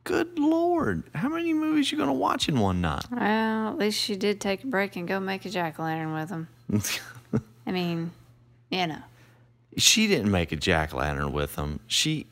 [0.05, 3.05] Good lord, how many movies you gonna watch in one night?
[3.11, 6.13] Well, at least she did take a break and go make a jack o' lantern
[6.15, 6.49] with him.
[7.67, 8.13] I mean,
[8.71, 8.99] you know.
[9.77, 11.81] she didn't make a jack o' lantern with them.
[11.89, 12.27] She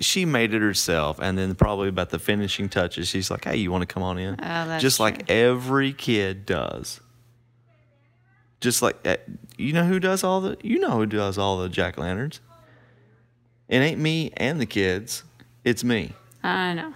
[0.00, 3.70] she made it herself, and then probably about the finishing touches, she's like, "Hey, you
[3.70, 7.00] want to come on in?" Oh, Just like every kid does.
[8.60, 9.16] Just like uh,
[9.56, 12.40] you know who does all the you know who does all the jack lanterns.
[13.68, 15.24] It ain't me and the kids.
[15.64, 16.14] It's me.
[16.42, 16.94] I know.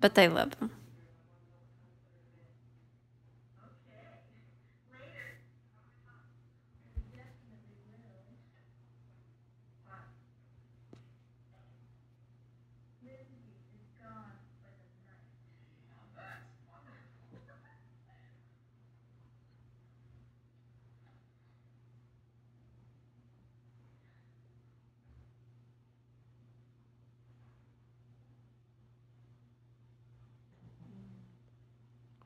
[0.00, 0.70] But they love him.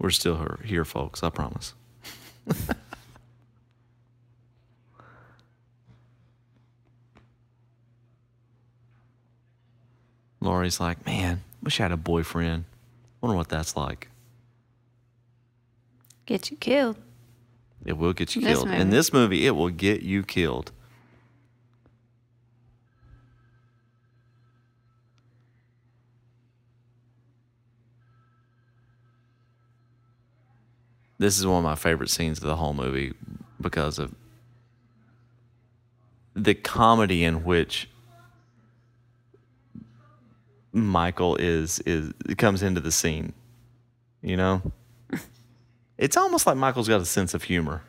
[0.07, 1.25] We're still here- here, folks.
[1.25, 1.75] I promise.
[10.41, 12.65] Laurie's like, man, wish I had a boyfriend.
[13.21, 14.09] Wonder what that's like.
[16.27, 16.97] Get you killed.
[17.85, 18.71] It will get you This killed.
[18.71, 20.73] In this movie, it will get you killed.
[31.19, 33.15] This is one of my favorite scenes of the whole movie
[33.61, 34.15] because of
[36.35, 37.89] the comedy in which
[40.73, 43.33] Michael is is comes into the scene.
[44.23, 44.73] You know?
[45.99, 47.83] It's almost like Michael's got a sense of humor.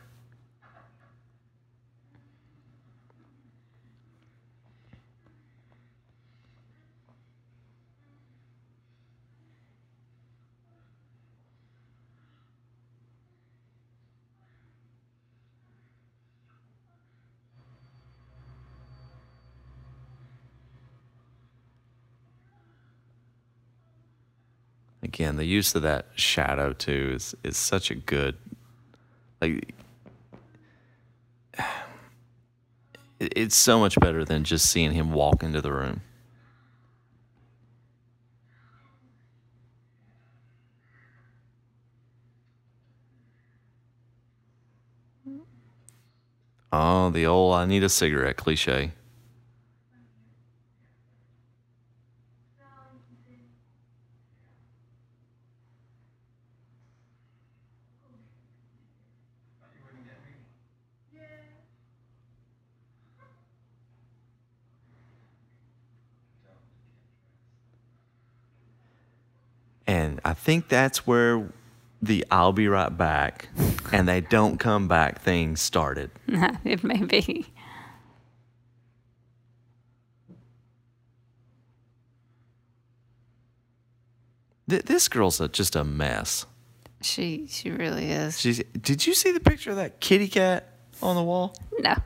[25.03, 28.35] Again, the use of that shadow too is is such a good
[29.41, 29.73] like
[33.19, 36.01] it's so much better than just seeing him walk into the room.
[46.71, 48.91] Oh, the old I need a cigarette cliche.
[69.89, 71.51] And I think that's where
[72.01, 73.49] the I'll be right back
[73.91, 76.09] and they don't come back thing started.
[76.63, 77.47] it may be.
[84.69, 86.45] Th- this girl's a, just a mess.
[87.01, 88.39] She she really is.
[88.39, 90.71] She's, did you see the picture of that kitty cat
[91.01, 91.57] on the wall?
[91.79, 91.97] No.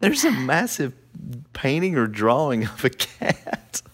[0.00, 0.94] There's a massive
[1.52, 3.82] painting or drawing of a cat.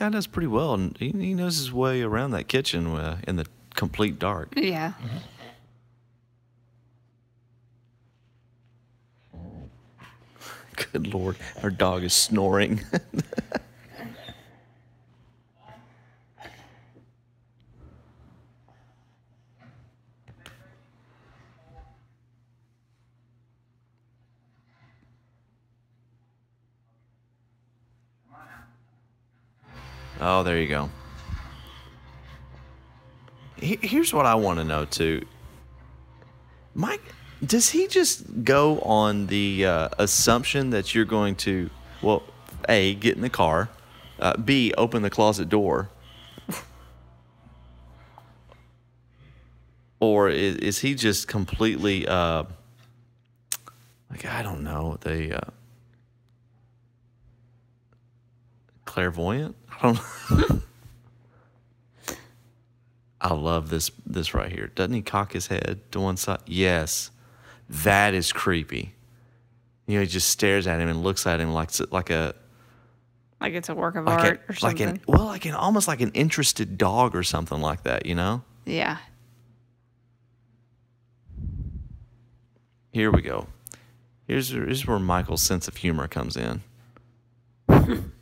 [0.00, 3.36] guy does pretty well, and he, he knows his way around that kitchen uh, in
[3.36, 3.44] the
[3.74, 4.54] complete dark.
[4.56, 4.94] Yeah.
[10.92, 12.80] Good lord, our dog is snoring.
[30.20, 30.90] oh, there you go.
[33.56, 35.26] Here's what I want to know too.
[36.74, 37.02] Mike,
[37.44, 41.68] does he just go on the uh, assumption that you're going to,
[42.00, 42.22] well,
[42.68, 43.68] A, get in the car,
[44.18, 45.90] uh, B, open the closet door?
[50.00, 52.44] or is, is he just completely, uh,
[54.10, 55.40] like, I don't know, they, uh,
[58.90, 59.54] clairvoyant?
[59.70, 59.94] I don't
[60.30, 60.60] know.
[63.20, 64.72] I love this this right here.
[64.74, 66.40] Doesn't he cock his head to one side?
[66.46, 67.10] Yes.
[67.68, 68.94] That is creepy.
[69.86, 72.34] You know, he just stares at him and looks at him like like a
[73.40, 74.88] Like it's a work of like, art a, or like something.
[74.88, 78.06] an well, like an almost like an interested dog or something like that.
[78.06, 78.42] You know.
[78.66, 78.96] yeah.
[82.92, 83.46] Here we go.
[84.26, 86.62] Here's here's where Michael's sense of humor comes in.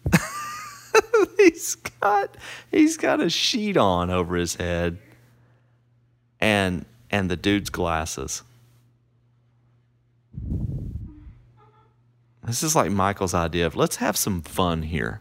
[1.58, 2.36] he's got
[2.70, 4.98] he's got a sheet on over his head
[6.40, 8.42] and and the dude's glasses.
[12.44, 15.20] This is like Michael's idea of let's have some fun here.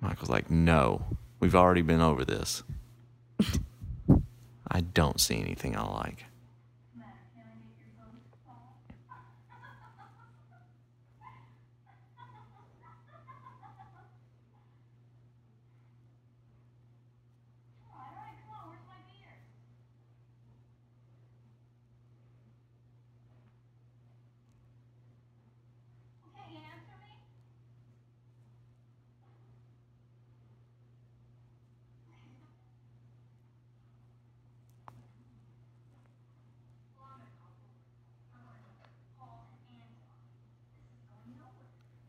[0.00, 1.04] Michael's like, no,
[1.40, 2.62] we've already been over this.
[4.68, 6.24] I don't see anything I like.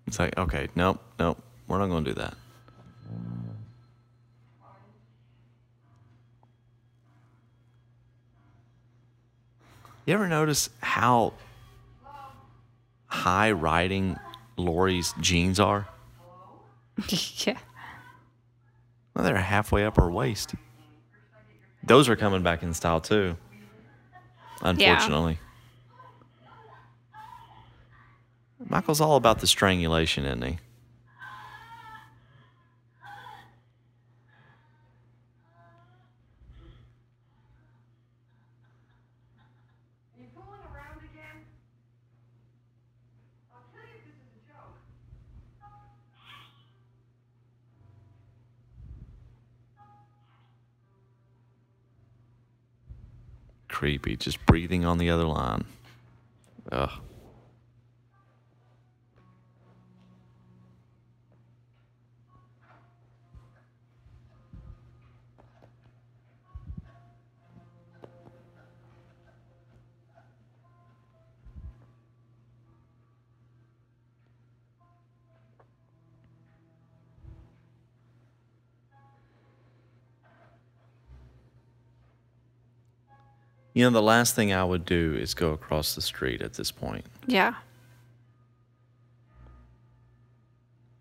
[0.08, 2.34] It's like, okay, nope, nope, we're not going to do that.
[10.06, 11.34] You ever notice how
[13.08, 14.18] high riding
[14.56, 15.86] Laurie's jeans are?
[17.10, 17.58] yeah.
[19.14, 20.56] Well, they're halfway up her waist.
[21.84, 23.36] Those are coming back in style too.
[24.62, 25.40] Unfortunately.
[28.66, 30.48] Michael's all about the strangulation, isn't he?
[30.48, 30.58] Are
[40.20, 41.46] you fooling around again?
[43.54, 44.76] I'll kill you if this is a joke.
[53.70, 55.66] Creepy, just breathing on the other line.
[56.72, 56.90] Ugh.
[83.78, 86.72] You know, the last thing I would do is go across the street at this
[86.72, 87.06] point.
[87.28, 87.54] Yeah.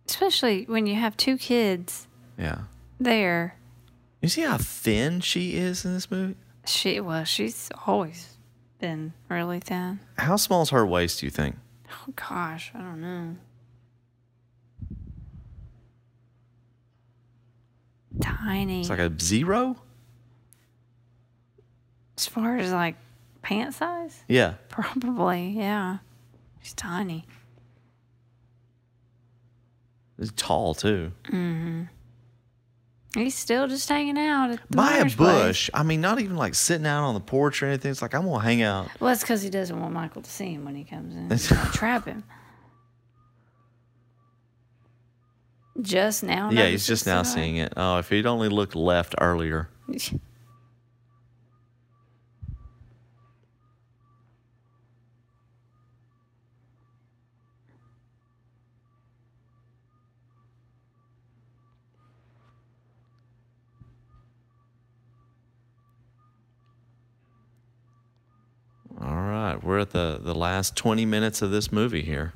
[0.07, 2.07] Especially when you have two kids
[2.39, 2.65] Yeah.
[3.01, 3.57] there.
[4.21, 6.37] You see how thin she is in this movie?
[6.67, 8.37] She well, she's always
[8.79, 10.01] been really thin.
[10.19, 11.57] How small's her waist, do you think?
[11.91, 13.37] Oh gosh, I don't know.
[18.21, 18.81] Tiny.
[18.81, 19.77] It's like a zero?
[22.17, 22.97] As far as like
[23.43, 24.25] pant size?
[24.29, 24.55] Yeah.
[24.69, 25.99] Probably, yeah.
[26.63, 27.27] She's tiny.
[30.19, 31.13] He's tall too.
[31.25, 31.83] Mm-hmm.
[33.15, 35.43] He's still just hanging out at the By a Myers place.
[35.43, 35.71] bush.
[35.73, 37.91] I mean, not even like sitting out on the porch or anything.
[37.91, 38.89] It's like, I'm going to hang out.
[39.01, 41.29] Well, that's because he doesn't want Michael to see him when he comes in.
[41.59, 42.25] Gonna trap him.
[45.81, 46.51] Just now.
[46.51, 47.73] yeah, he's just now seeing it.
[47.77, 49.69] Oh, if he'd only looked left earlier.
[49.89, 50.13] it.
[69.01, 72.33] All right, we're at the, the last 20 minutes of this movie here.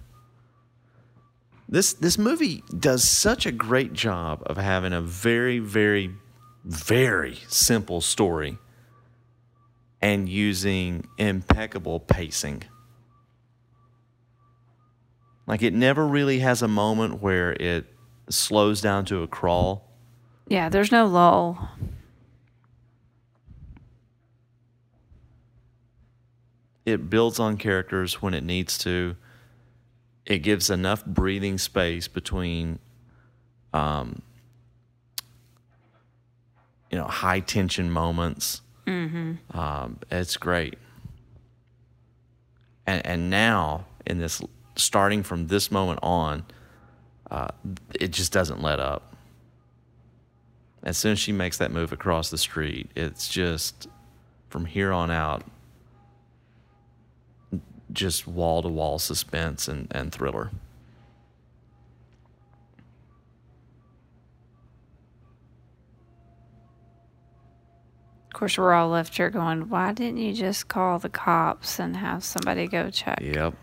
[1.69, 6.11] This this movie does such a great job of having a very very
[6.65, 8.59] very simple story
[10.03, 12.65] and using impeccable pacing.
[15.47, 17.87] Like it never really has a moment where it
[18.29, 19.89] slows down to a crawl.
[20.49, 21.71] Yeah, there's no lull.
[26.91, 29.17] It builds on characters when it needs to.
[30.27, 32.79] It gives enough breathing space between,
[33.73, 34.23] um,
[36.91, 38.61] you know, high tension moments.
[38.87, 39.59] Mm-hmm.
[39.59, 40.79] Um, it's great.
[42.87, 44.43] And and now in this,
[44.77, 46.45] starting from this moment on,
[47.31, 47.49] uh,
[47.99, 49.15] it just doesn't let up.
[50.83, 53.87] As soon as she makes that move across the street, it's just
[54.49, 55.45] from here on out
[57.93, 60.51] just wall to wall suspense and, and thriller.
[68.29, 71.97] Of course, we're all left here going, why didn't you just call the cops and
[71.97, 73.19] have somebody go check?
[73.21, 73.55] Yep.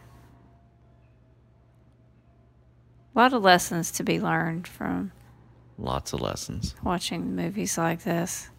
[3.16, 5.12] A lot of lessons to be learned from
[5.80, 6.76] Lots of lessons.
[6.84, 8.49] watching movies like this.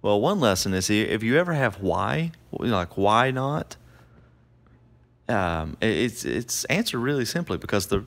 [0.00, 3.76] Well, one lesson is if you ever have why, like why not,
[5.28, 8.04] um, it's it's answered really simply because the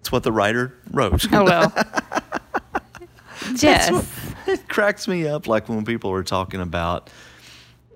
[0.00, 1.32] it's what the writer wrote.
[1.32, 1.72] Oh, well.
[3.56, 4.06] yes.
[4.46, 7.10] it cracks me up like when people are talking about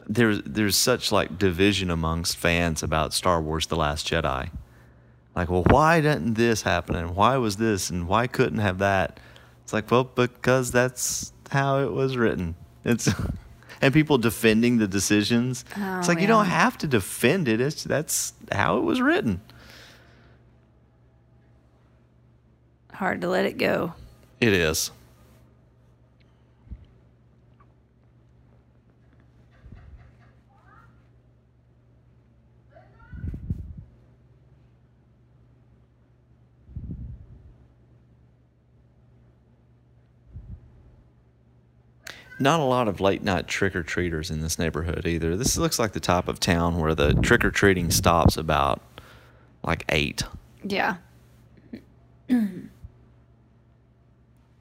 [0.08, 4.50] there's there's such like division amongst fans about Star Wars The Last Jedi.
[5.36, 9.20] Like, well, why didn't this happen and why was this and why couldn't have that?
[9.62, 12.56] It's like, well, because that's how it was written.
[12.84, 13.08] It's
[13.80, 15.64] and people defending the decisions.
[15.76, 17.60] Oh, it's like you don't have to defend it.
[17.60, 19.40] It's that's how it was written.
[22.92, 23.94] Hard to let it go.
[24.40, 24.90] It is.
[42.38, 45.36] Not a lot of late night trick or treaters in this neighborhood either.
[45.36, 48.80] This looks like the type of town where the trick or treating stops about
[49.62, 50.22] like eight.
[50.64, 50.96] Yeah.
[52.30, 52.68] of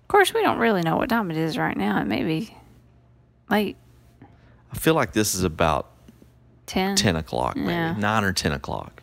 [0.07, 1.99] course, we don't really know what time it is right now.
[2.01, 2.55] It may be
[3.49, 3.75] late.
[4.71, 5.89] I feel like this is about
[6.67, 6.95] 10.
[6.95, 7.93] 10 o'clock, maybe Yeah.
[7.97, 8.96] 9 or 10 o'clock.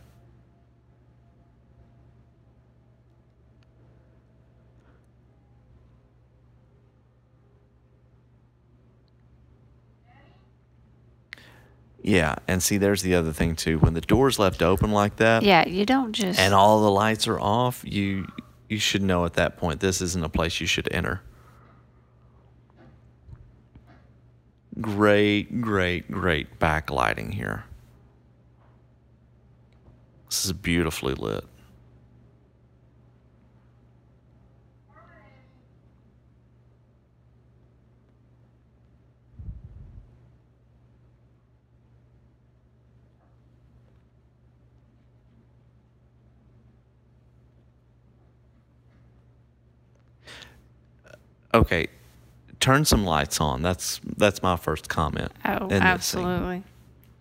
[12.07, 13.79] Yeah, and see, there's the other thing too.
[13.79, 16.39] When the door's left open like that, Yeah, you don't just.
[16.39, 18.31] and all the lights are off, you
[18.69, 21.23] you should know at that point this isn't a place you should enter.
[24.81, 27.65] Great, great, great backlighting here.
[30.29, 31.45] This is beautifully lit.
[51.55, 51.87] Okay,
[52.61, 53.63] turn some lights on.
[53.63, 55.31] That's that's my first comment.
[55.45, 55.83] oh, in this scene.
[56.25, 56.63] absolutely.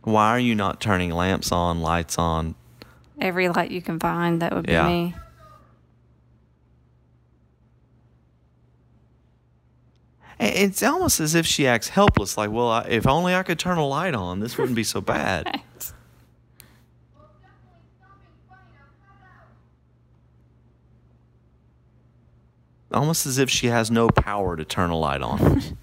[0.01, 2.55] Why are you not turning lamps on, lights on?
[3.21, 4.87] Every light you can find, that would be Yeah.
[4.87, 5.15] me.
[10.39, 12.37] It's almost as if she acts helpless.
[12.37, 14.99] Like, well, I, if only I could turn a light on, this wouldn't be so
[15.01, 15.45] bad.
[15.63, 15.91] Right.
[17.15, 18.87] Well, definitely stop being funny now.
[19.07, 19.47] Cut out.
[22.93, 25.61] Almost as if she has no power to turn a light on.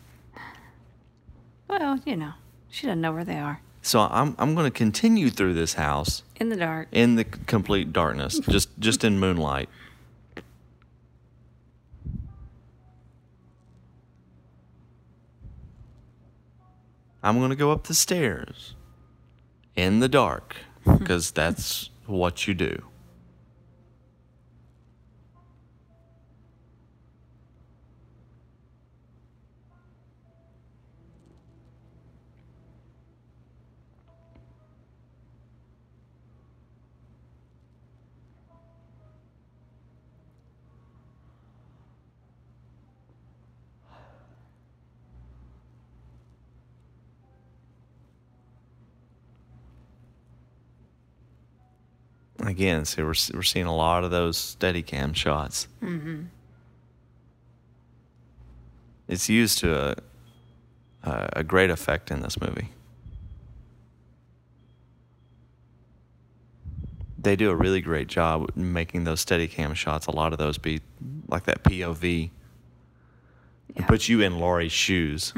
[1.69, 2.33] Well, you know,
[2.69, 3.61] she doesn't know where they are.
[3.81, 6.89] so I'm I'm going to continue through this house In the dark.
[6.91, 9.69] in the complete darkness, just just in moonlight.
[17.23, 18.75] I'm going to go up the stairs
[19.77, 20.57] in the dark
[20.99, 22.83] because that's what you do.
[52.45, 55.69] Again, so we're, we're seeing a lot of those steady cam shots.
[55.83, 56.23] Mm-hmm.
[59.09, 59.97] It's used to a,
[61.03, 62.69] a, a great effect in this movie.
[67.19, 70.07] They do a really great job making those steady cam shots.
[70.07, 70.81] A lot of those be
[71.29, 72.31] like that POV.
[73.75, 73.83] Yeah.
[73.83, 75.33] It puts you in Laurie's shoes.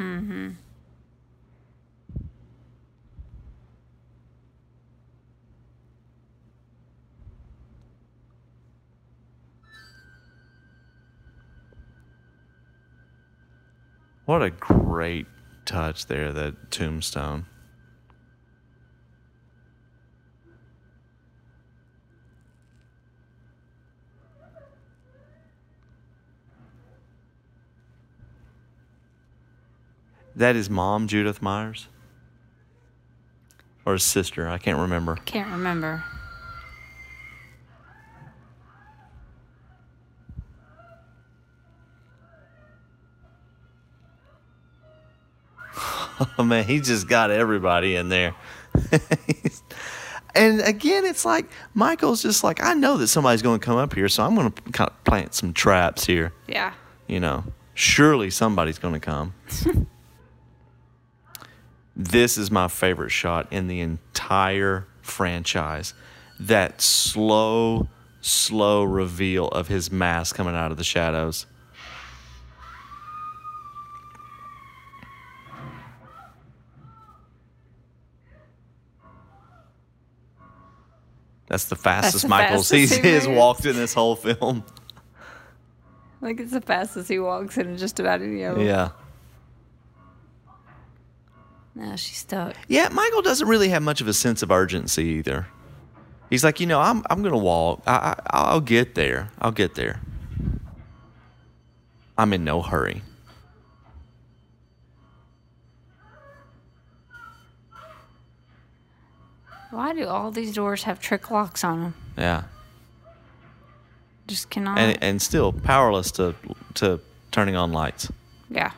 [14.25, 15.27] What a great
[15.65, 17.47] touch there, that tombstone.
[30.35, 31.89] That is mom, Judith Myers?
[33.85, 34.49] Or his sister?
[34.49, 35.17] I can't remember.
[35.25, 36.05] Can't remember.
[46.39, 48.35] Oh man, he just got everybody in there.
[50.35, 53.95] and again, it's like Michael's just like, I know that somebody's going to come up
[53.95, 56.33] here, so I'm going to kind of plant some traps here.
[56.47, 56.75] Yeah.
[57.07, 57.45] You know,
[57.75, 59.35] surely somebody's going to come.
[61.97, 65.95] this is my favorite shot in the entire franchise.
[66.41, 67.89] That slow,
[68.21, 71.47] slow reveal of his mask coming out of the shadows.
[81.53, 83.29] That's the fastest the Michael's fastest he's, he moves.
[83.29, 84.65] walked in this whole film.
[86.23, 88.65] Like it's the fastest he walks in just about any of them.
[88.67, 88.89] Yeah.
[91.75, 92.57] No, she's stuck.
[92.69, 95.47] Yeah, Michael doesn't really have much of a sense of urgency either.
[96.31, 97.83] He's like, you know, I'm I'm gonna walk.
[97.87, 99.29] I, I I'll get there.
[99.39, 100.01] I'll get there.
[102.17, 103.03] I'm in no hurry.
[109.73, 111.95] Why do all these doors have trick locks on them?
[112.19, 112.43] Yeah.
[114.27, 114.79] Just cannot.
[114.79, 116.35] And, and still powerless to
[116.75, 117.01] to
[117.31, 118.13] turning on lights.
[118.51, 118.73] Yeah.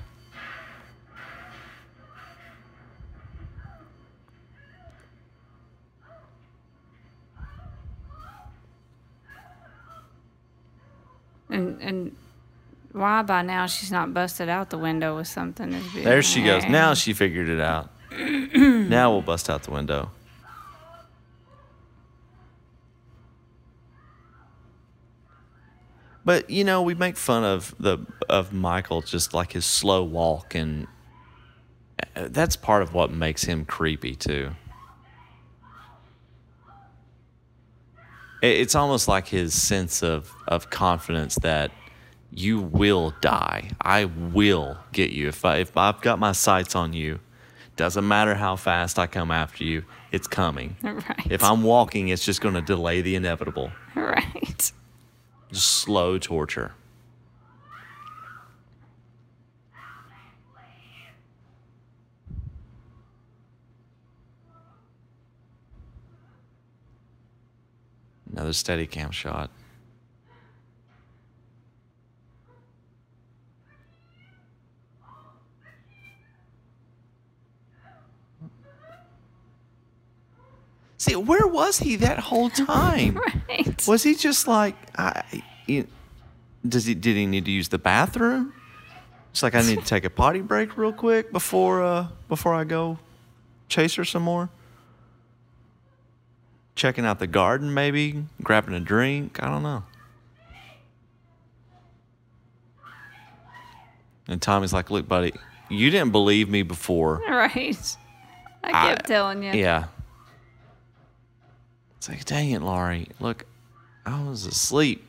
[11.50, 12.16] And and
[12.92, 15.76] why by now she's not busted out the window with something.
[15.96, 16.64] There she goes.
[16.66, 17.90] Now she figured it out.
[18.12, 20.10] now we'll bust out the window.
[26.24, 27.98] But you know, we make fun of the
[28.28, 30.86] of Michael just like his slow walk, and
[32.16, 34.52] uh, that's part of what makes him creepy too.
[38.40, 41.70] It's almost like his sense of of confidence that
[42.30, 43.70] you will die.
[43.80, 47.20] I will get you if I if I've got my sights on you.
[47.76, 50.76] Doesn't matter how fast I come after you, it's coming.
[50.84, 51.26] Right.
[51.28, 53.72] If I'm walking, it's just going to delay the inevitable.
[53.96, 54.72] right.
[55.50, 56.72] Just slow torture.
[68.32, 69.50] Another steady cam shot.
[80.96, 83.16] See, where was he that whole time?
[83.48, 83.84] Right.
[83.86, 85.22] Was he just like, I,
[85.66, 85.86] you,
[86.66, 86.94] does he?
[86.94, 88.52] Did he need to use the bathroom?
[89.30, 92.62] It's like I need to take a potty break real quick before uh before I
[92.62, 92.98] go
[93.68, 94.48] chase her some more.
[96.76, 99.42] Checking out the garden, maybe grabbing a drink.
[99.42, 99.82] I don't know.
[104.28, 105.32] And Tommy's like, "Look, buddy,
[105.68, 107.20] you didn't believe me before.
[107.28, 107.96] Right.
[108.62, 109.52] I kept telling you.
[109.52, 109.86] Yeah.
[112.04, 113.08] It's like, dang it, Laurie.
[113.18, 113.46] Look,
[114.04, 115.06] I was asleep.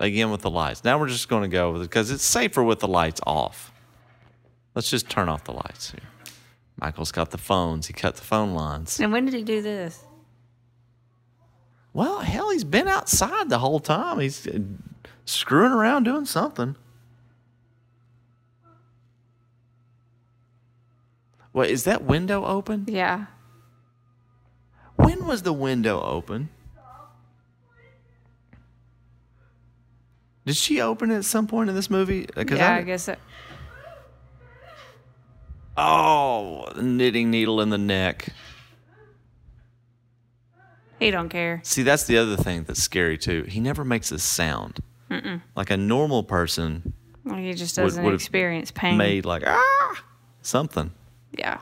[0.00, 0.82] Again with the lights.
[0.82, 3.72] Now we're just going to go with it because it's safer with the lights off.
[4.74, 6.00] Let's just turn off the lights here.
[6.80, 7.86] Michael's got the phones.
[7.86, 8.98] He cut the phone lines.
[8.98, 10.02] And when did he do this?
[11.92, 14.18] Well, hell, he's been outside the whole time.
[14.18, 14.58] He's uh,
[15.26, 16.74] screwing around doing something.
[21.52, 22.84] Wait, is that window open?
[22.88, 23.26] Yeah.
[24.96, 26.48] When was the window open?
[30.44, 32.26] Did she open it at some point in this movie?
[32.26, 33.18] 'Cause Yeah, I guess it.
[35.76, 38.28] Oh, the knitting needle in the neck.
[40.98, 41.60] He don't care.
[41.64, 43.44] See, that's the other thing that's scary too.
[43.44, 44.80] He never makes a sound.
[45.54, 48.96] Like a normal person Well, he just doesn't would've experience pain.
[48.96, 50.04] made like ah
[50.40, 50.90] something.
[51.36, 51.60] Yeah.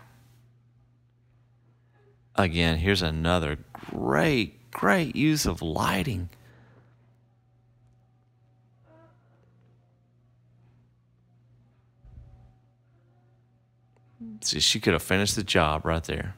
[2.35, 6.31] Again, here's another great, great use of lighting.
[14.43, 16.35] See, she could have finished the job right there.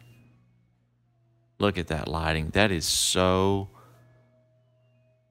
[1.58, 2.50] Look at that lighting.
[2.50, 3.68] That is so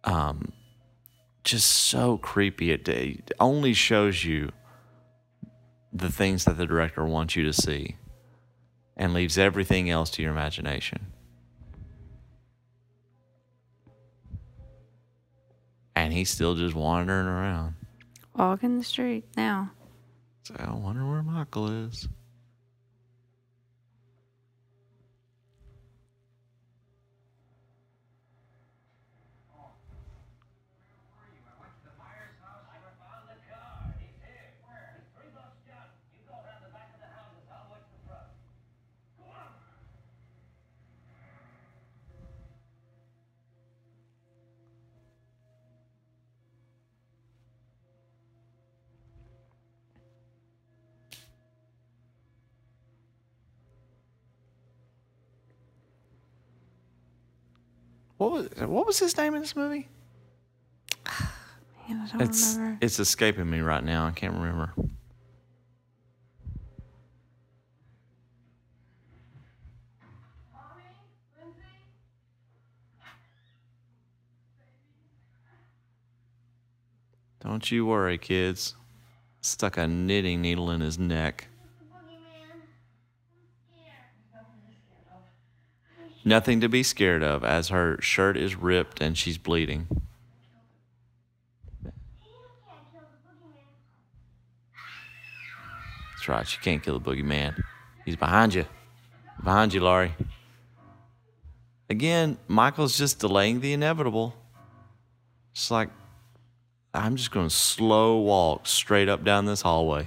[0.03, 0.53] um
[1.43, 2.71] just so creepy.
[2.71, 4.51] It, only shows you
[5.93, 7.97] the things that the director wants you to see
[8.95, 11.07] and leaves everything else to your imagination.
[15.95, 17.75] And he's still just wandering around.
[18.35, 19.71] Walking the street now.
[20.43, 22.07] So I wonder where Michael is.
[58.21, 59.87] What was what was his name in this movie?
[61.89, 62.77] Man, I don't It's remember.
[62.79, 64.05] it's escaping me right now.
[64.05, 64.75] I can't remember.
[77.39, 78.75] Don't you worry, kids.
[79.41, 81.47] Stuck a knitting needle in his neck.
[81.91, 82.51] Boogeyman.
[82.53, 82.61] I'm
[85.97, 86.09] scared.
[86.23, 89.87] Nothing to be scared of as her shirt is ripped and she's bleeding.
[96.11, 96.47] That's right.
[96.47, 97.63] She can't kill the boogeyman.
[98.05, 98.65] He's behind you.
[99.43, 100.13] Behind you, Laurie.
[101.89, 104.35] Again, Michael's just delaying the inevitable.
[105.51, 105.89] It's like,
[106.93, 110.05] I'm just going to slow walk straight up down this hallway.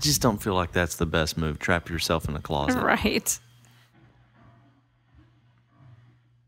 [0.00, 1.58] Just don't feel like that's the best move.
[1.58, 2.82] Trap yourself in a closet.
[2.82, 3.38] Right.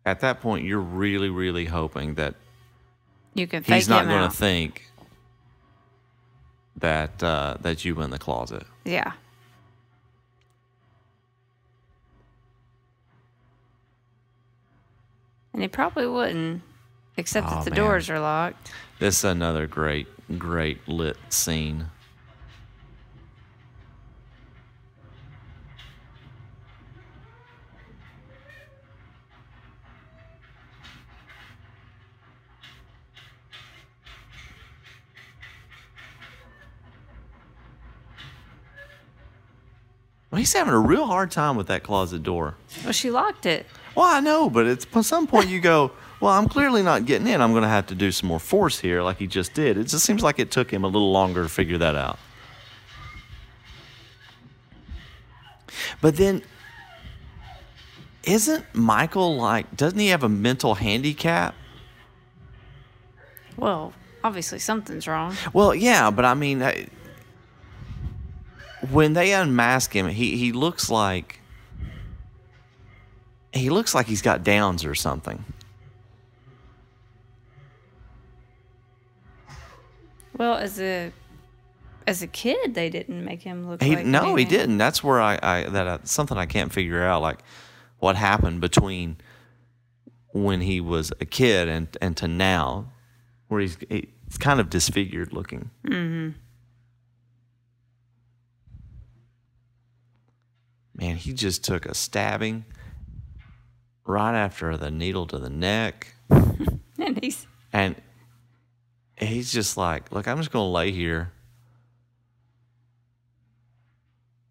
[0.04, 2.34] At that point, you're really, really hoping that
[3.34, 3.62] You can.
[3.62, 4.90] He's not going to think
[6.76, 8.64] that uh, that you in the closet.
[8.84, 9.12] Yeah.
[15.52, 16.62] And he probably wouldn't,
[17.16, 17.78] except Oh, that the man.
[17.78, 18.72] doors are locked.
[18.98, 20.06] This is another great,
[20.38, 21.86] great lit scene.
[40.32, 42.54] Well, he's having a real hard time with that closet door.
[42.84, 43.66] Well, she locked it.
[43.94, 47.26] Well, I know, but it's at some point you go, well, I'm clearly not getting
[47.26, 47.42] in.
[47.42, 49.76] I'm going to have to do some more force here, like he just did.
[49.76, 52.18] It just seems like it took him a little longer to figure that out.
[56.00, 56.42] But then,
[58.24, 61.54] isn't Michael like, doesn't he have a mental handicap?
[63.58, 63.92] Well,
[64.24, 65.36] obviously something's wrong.
[65.52, 66.86] Well, yeah, but I mean, I-
[68.90, 71.40] when they unmask him, he, he looks like
[73.52, 75.44] he looks like he's got downs or something.
[80.36, 81.12] Well, as a
[82.06, 84.78] as a kid, they didn't make him look He like no, he didn't.
[84.78, 87.22] That's where I, I that I, something I can't figure out.
[87.22, 87.40] Like
[87.98, 89.18] what happened between
[90.32, 92.90] when he was a kid and and to now,
[93.48, 95.70] where he's he's kind of disfigured looking.
[95.86, 96.38] Mm-hmm.
[100.94, 102.64] Man, he just took a stabbing
[104.04, 106.14] right after the needle to the neck,
[106.98, 107.96] And he's and
[109.16, 111.32] he's just like, "Look, I'm just gonna lay here."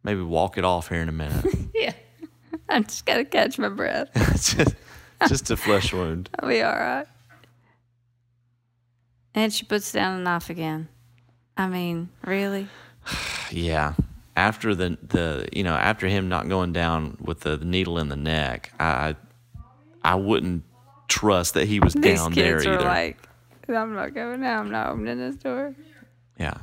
[0.03, 1.45] Maybe walk it off here in a minute.
[1.75, 1.93] yeah.
[2.67, 4.09] I'm just gonna catch my breath.
[4.15, 4.75] Just,
[5.27, 6.29] just a flesh wound.
[6.39, 7.05] I'll be all right.
[9.35, 10.87] And she puts down the knife again.
[11.55, 12.67] I mean, really?
[13.51, 13.93] Yeah.
[14.35, 18.15] After the the you know after him not going down with the needle in the
[18.15, 19.15] neck, I
[20.03, 20.63] I wouldn't
[21.07, 22.81] trust that he was These down there kids either.
[22.85, 23.17] like,
[23.67, 24.59] I'm not going now.
[24.59, 25.75] I'm not opening this door.
[26.39, 26.57] yeah.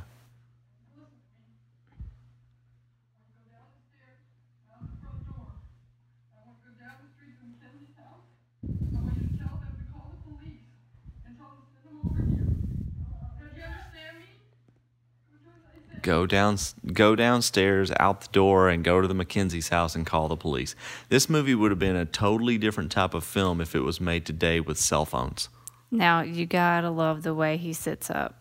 [16.01, 16.57] Go down,
[16.93, 20.75] go downstairs, out the door, and go to the Mackenzie's house and call the police.
[21.09, 24.25] This movie would have been a totally different type of film if it was made
[24.25, 25.49] today with cell phones.
[25.91, 28.35] Now, you gotta love the way he sits up.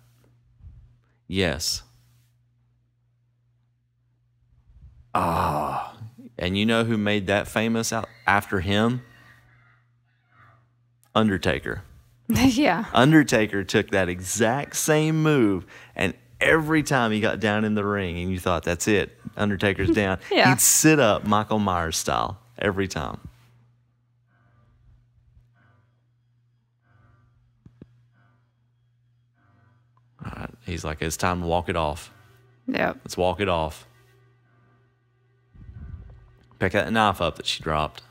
[1.27, 1.83] Yes.
[5.15, 5.97] Ah,
[6.39, 9.03] and you know who made that famous out after him?
[11.15, 11.83] Undertaker.
[12.29, 12.85] yeah.
[12.93, 15.67] Undertaker took that exact same move,
[15.97, 19.91] and every time he got down in the ring, and you thought that's it, Undertaker's
[19.91, 20.51] down, Yeah.
[20.51, 23.19] he'd sit up Michael Myers style every time.
[30.25, 32.13] Right, he's like, it's time to walk it off.
[32.67, 32.99] Yep.
[33.05, 33.87] Let's walk it off.
[36.59, 38.03] Pick that knife up that she dropped.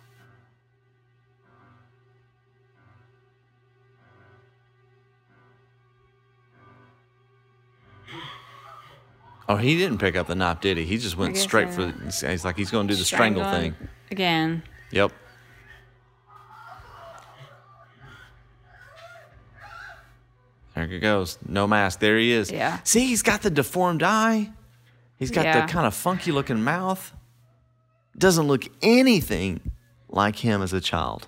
[9.49, 10.85] Oh, he didn't pick up the knife, did he?
[10.85, 11.85] He just went straight for.
[11.85, 13.87] The, he's like he's going to do the strangle Strangling thing.
[14.11, 14.63] Again.
[14.91, 15.11] Yep.
[20.75, 21.39] There he goes.
[21.47, 21.99] No mask.
[21.99, 22.51] There he is.
[22.51, 22.79] Yeah.
[22.83, 24.51] See, he's got the deformed eye.
[25.17, 25.65] He's got Yeah.
[25.65, 27.13] the kind of funky looking mouth.
[28.17, 29.71] Doesn't look anything
[30.09, 31.27] like him as a child.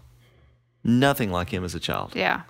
[0.83, 2.13] Nothing like him as a child.
[2.15, 2.41] Yeah.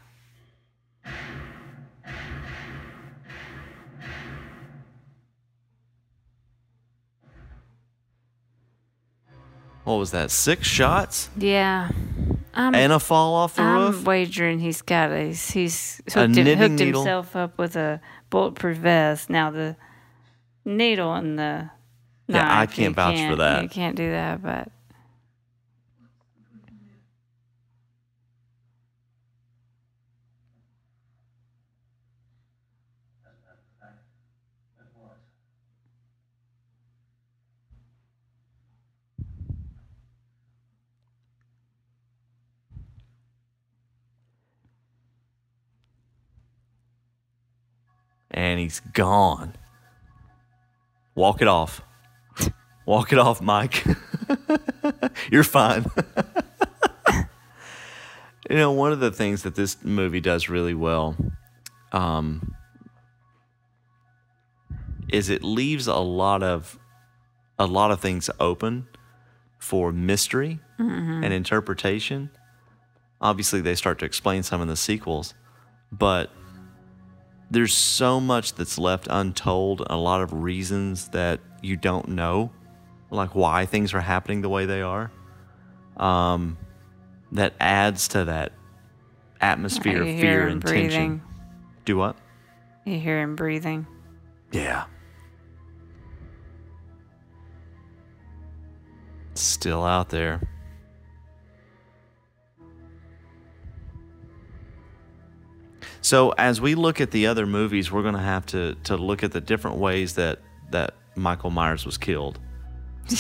[9.89, 10.29] What was that?
[10.29, 11.89] Six shots Yeah.
[12.53, 13.71] I'm, and a fall off the roof.
[13.71, 14.05] I'm roof?
[14.05, 17.99] wagering he's got a he's, he's A hooked, him- hooked himself up with a
[18.29, 19.29] bulletproof vest.
[19.31, 19.75] Now the
[20.63, 21.69] needle and the
[22.27, 23.63] Yeah, I knife, can't vouch for can't- that.
[23.63, 24.71] You can't do that, but
[48.39, 49.53] and he's gone.
[51.13, 51.81] Walk it off.
[52.85, 53.85] Walk it off, Mike.
[55.31, 55.85] You're fine.
[58.49, 61.17] you know, one of the things that this movie does really well
[61.91, 62.55] um,
[65.09, 66.79] is it leaves a lot of
[67.59, 68.87] a lot of things open
[69.57, 70.61] for mystery
[71.25, 72.29] and interpretation.
[73.19, 75.33] Obviously, they start to explain some in the sequels,
[75.91, 76.31] but
[77.51, 82.51] there's so much that's left untold, a lot of reasons that you don't know,
[83.09, 85.11] like why things are happening the way they are.
[85.97, 86.57] Um,
[87.31, 88.53] that adds to that
[89.41, 90.89] atmosphere of fear and breathing.
[90.89, 91.21] tension.
[91.85, 92.15] Do what?
[92.85, 93.85] You hear him breathing.
[94.51, 94.85] Yeah.
[99.35, 100.41] Still out there.
[106.01, 109.23] So as we look at the other movies, we're going to have to to look
[109.23, 110.39] at the different ways that
[110.71, 112.39] that Michael Myers was killed.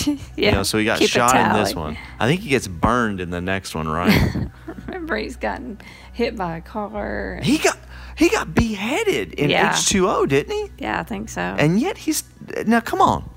[0.05, 0.15] yeah.
[0.37, 1.97] You know, so he got keep shot in this one.
[2.19, 4.47] I think he gets burned in the next one, right?
[4.87, 5.79] Remember, he's gotten
[6.13, 7.39] hit by a car.
[7.43, 7.77] he got
[8.15, 9.71] he got beheaded in Yeah.
[9.73, 10.69] H2O, didn't he?
[10.83, 11.41] yeah, I think so.
[11.41, 12.23] And yet he's
[12.65, 13.29] now come on.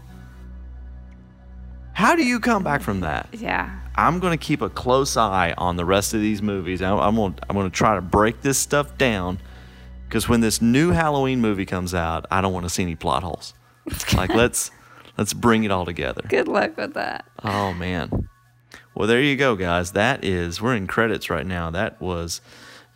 [1.95, 3.29] How do you come back from that?
[3.33, 3.79] yeah.
[3.95, 6.81] I'm going to keep a close eye on the rest of these movies.
[6.83, 9.39] I'm, I'm going I'm going to try to break this stuff down
[10.09, 13.23] because when this new Halloween movie comes out, I don't want to see any plot
[13.23, 13.55] holes.
[14.17, 14.71] Like let's
[15.19, 16.23] let's bring it all together.
[16.29, 17.27] Good luck with that.
[17.43, 18.29] Oh man.
[18.95, 19.93] Well, there you go, guys.
[19.93, 21.71] That is we're in credits right now.
[21.71, 22.41] That was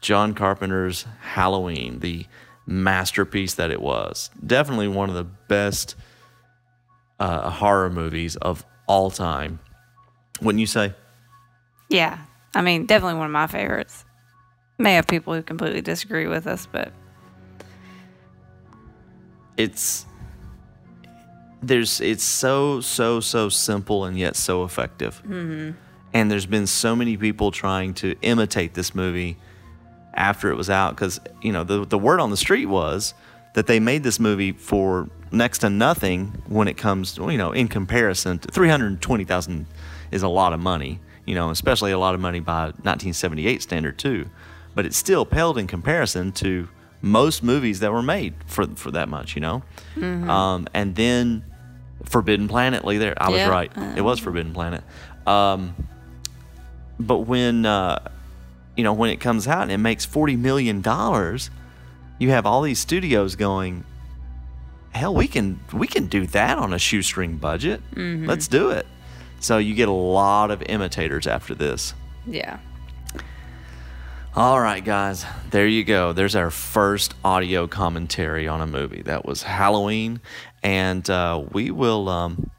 [0.00, 2.26] John Carpenter's Halloween, the
[2.66, 4.30] masterpiece that it was.
[4.44, 5.94] Definitely one of the best
[7.18, 9.58] uh, horror movies of all time.
[10.40, 10.94] Wouldn't you say?
[11.88, 12.18] Yeah.
[12.54, 14.04] I mean, definitely one of my favorites.
[14.78, 16.92] May have people who completely disagree with us, but
[19.56, 20.04] It's
[21.62, 25.22] there's it's so so so simple and yet so effective.
[25.24, 25.72] Mm-hmm.
[26.12, 29.36] And there's been so many people trying to imitate this movie
[30.14, 33.14] after it was out because you know the the word on the street was
[33.54, 37.68] that they made this movie for next to nothing when it comes you know in
[37.68, 39.66] comparison to 320,000
[40.10, 43.98] is a lot of money you know especially a lot of money by 1978 standard
[43.98, 44.30] too.
[44.74, 46.68] But it still paled in comparison to
[47.02, 49.62] most movies that were made for for that much you know?
[50.30, 51.44] Um, and then
[52.04, 53.72] Forbidden Planet there I was Yeah, right.
[53.96, 54.82] It was Forbidden Planet.
[55.26, 55.74] Um,
[57.00, 58.08] but when uh,
[58.76, 61.50] you know when it comes out and it makes 40 million dollars
[62.18, 63.84] you have all these studios going
[64.92, 67.82] hell we can we can do that on a shoestring budget.
[68.26, 68.86] Let's do it
[69.40, 71.94] so you get a lot of imitators after this.
[72.26, 72.58] Yeah.
[74.34, 75.24] all right guys.
[75.50, 76.12] There you go.
[76.12, 79.02] There's our first audio commentary on a movie.
[79.02, 80.20] That was halloween.
[80.62, 82.50] And uh, we will um,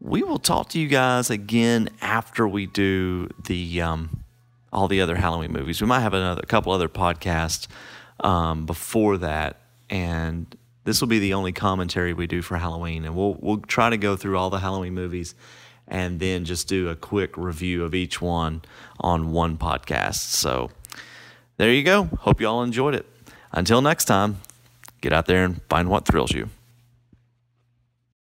[0.00, 4.24] we will talk to you guys again after we do the um,
[4.72, 5.80] all the other Halloween movies.
[5.80, 7.66] We might have another a couple other podcasts
[8.20, 10.54] um, before that, and
[10.84, 13.04] this will be the only commentary we do for Halloween.
[13.04, 15.34] And we'll we'll try to go through all the Halloween movies,
[15.88, 18.62] and then just do a quick review of each one
[19.00, 20.16] on one podcast.
[20.16, 20.70] So
[21.56, 22.04] there you go.
[22.04, 23.06] Hope you all enjoyed it.
[23.52, 24.40] Until next time,
[25.00, 26.48] get out there and find what thrills you.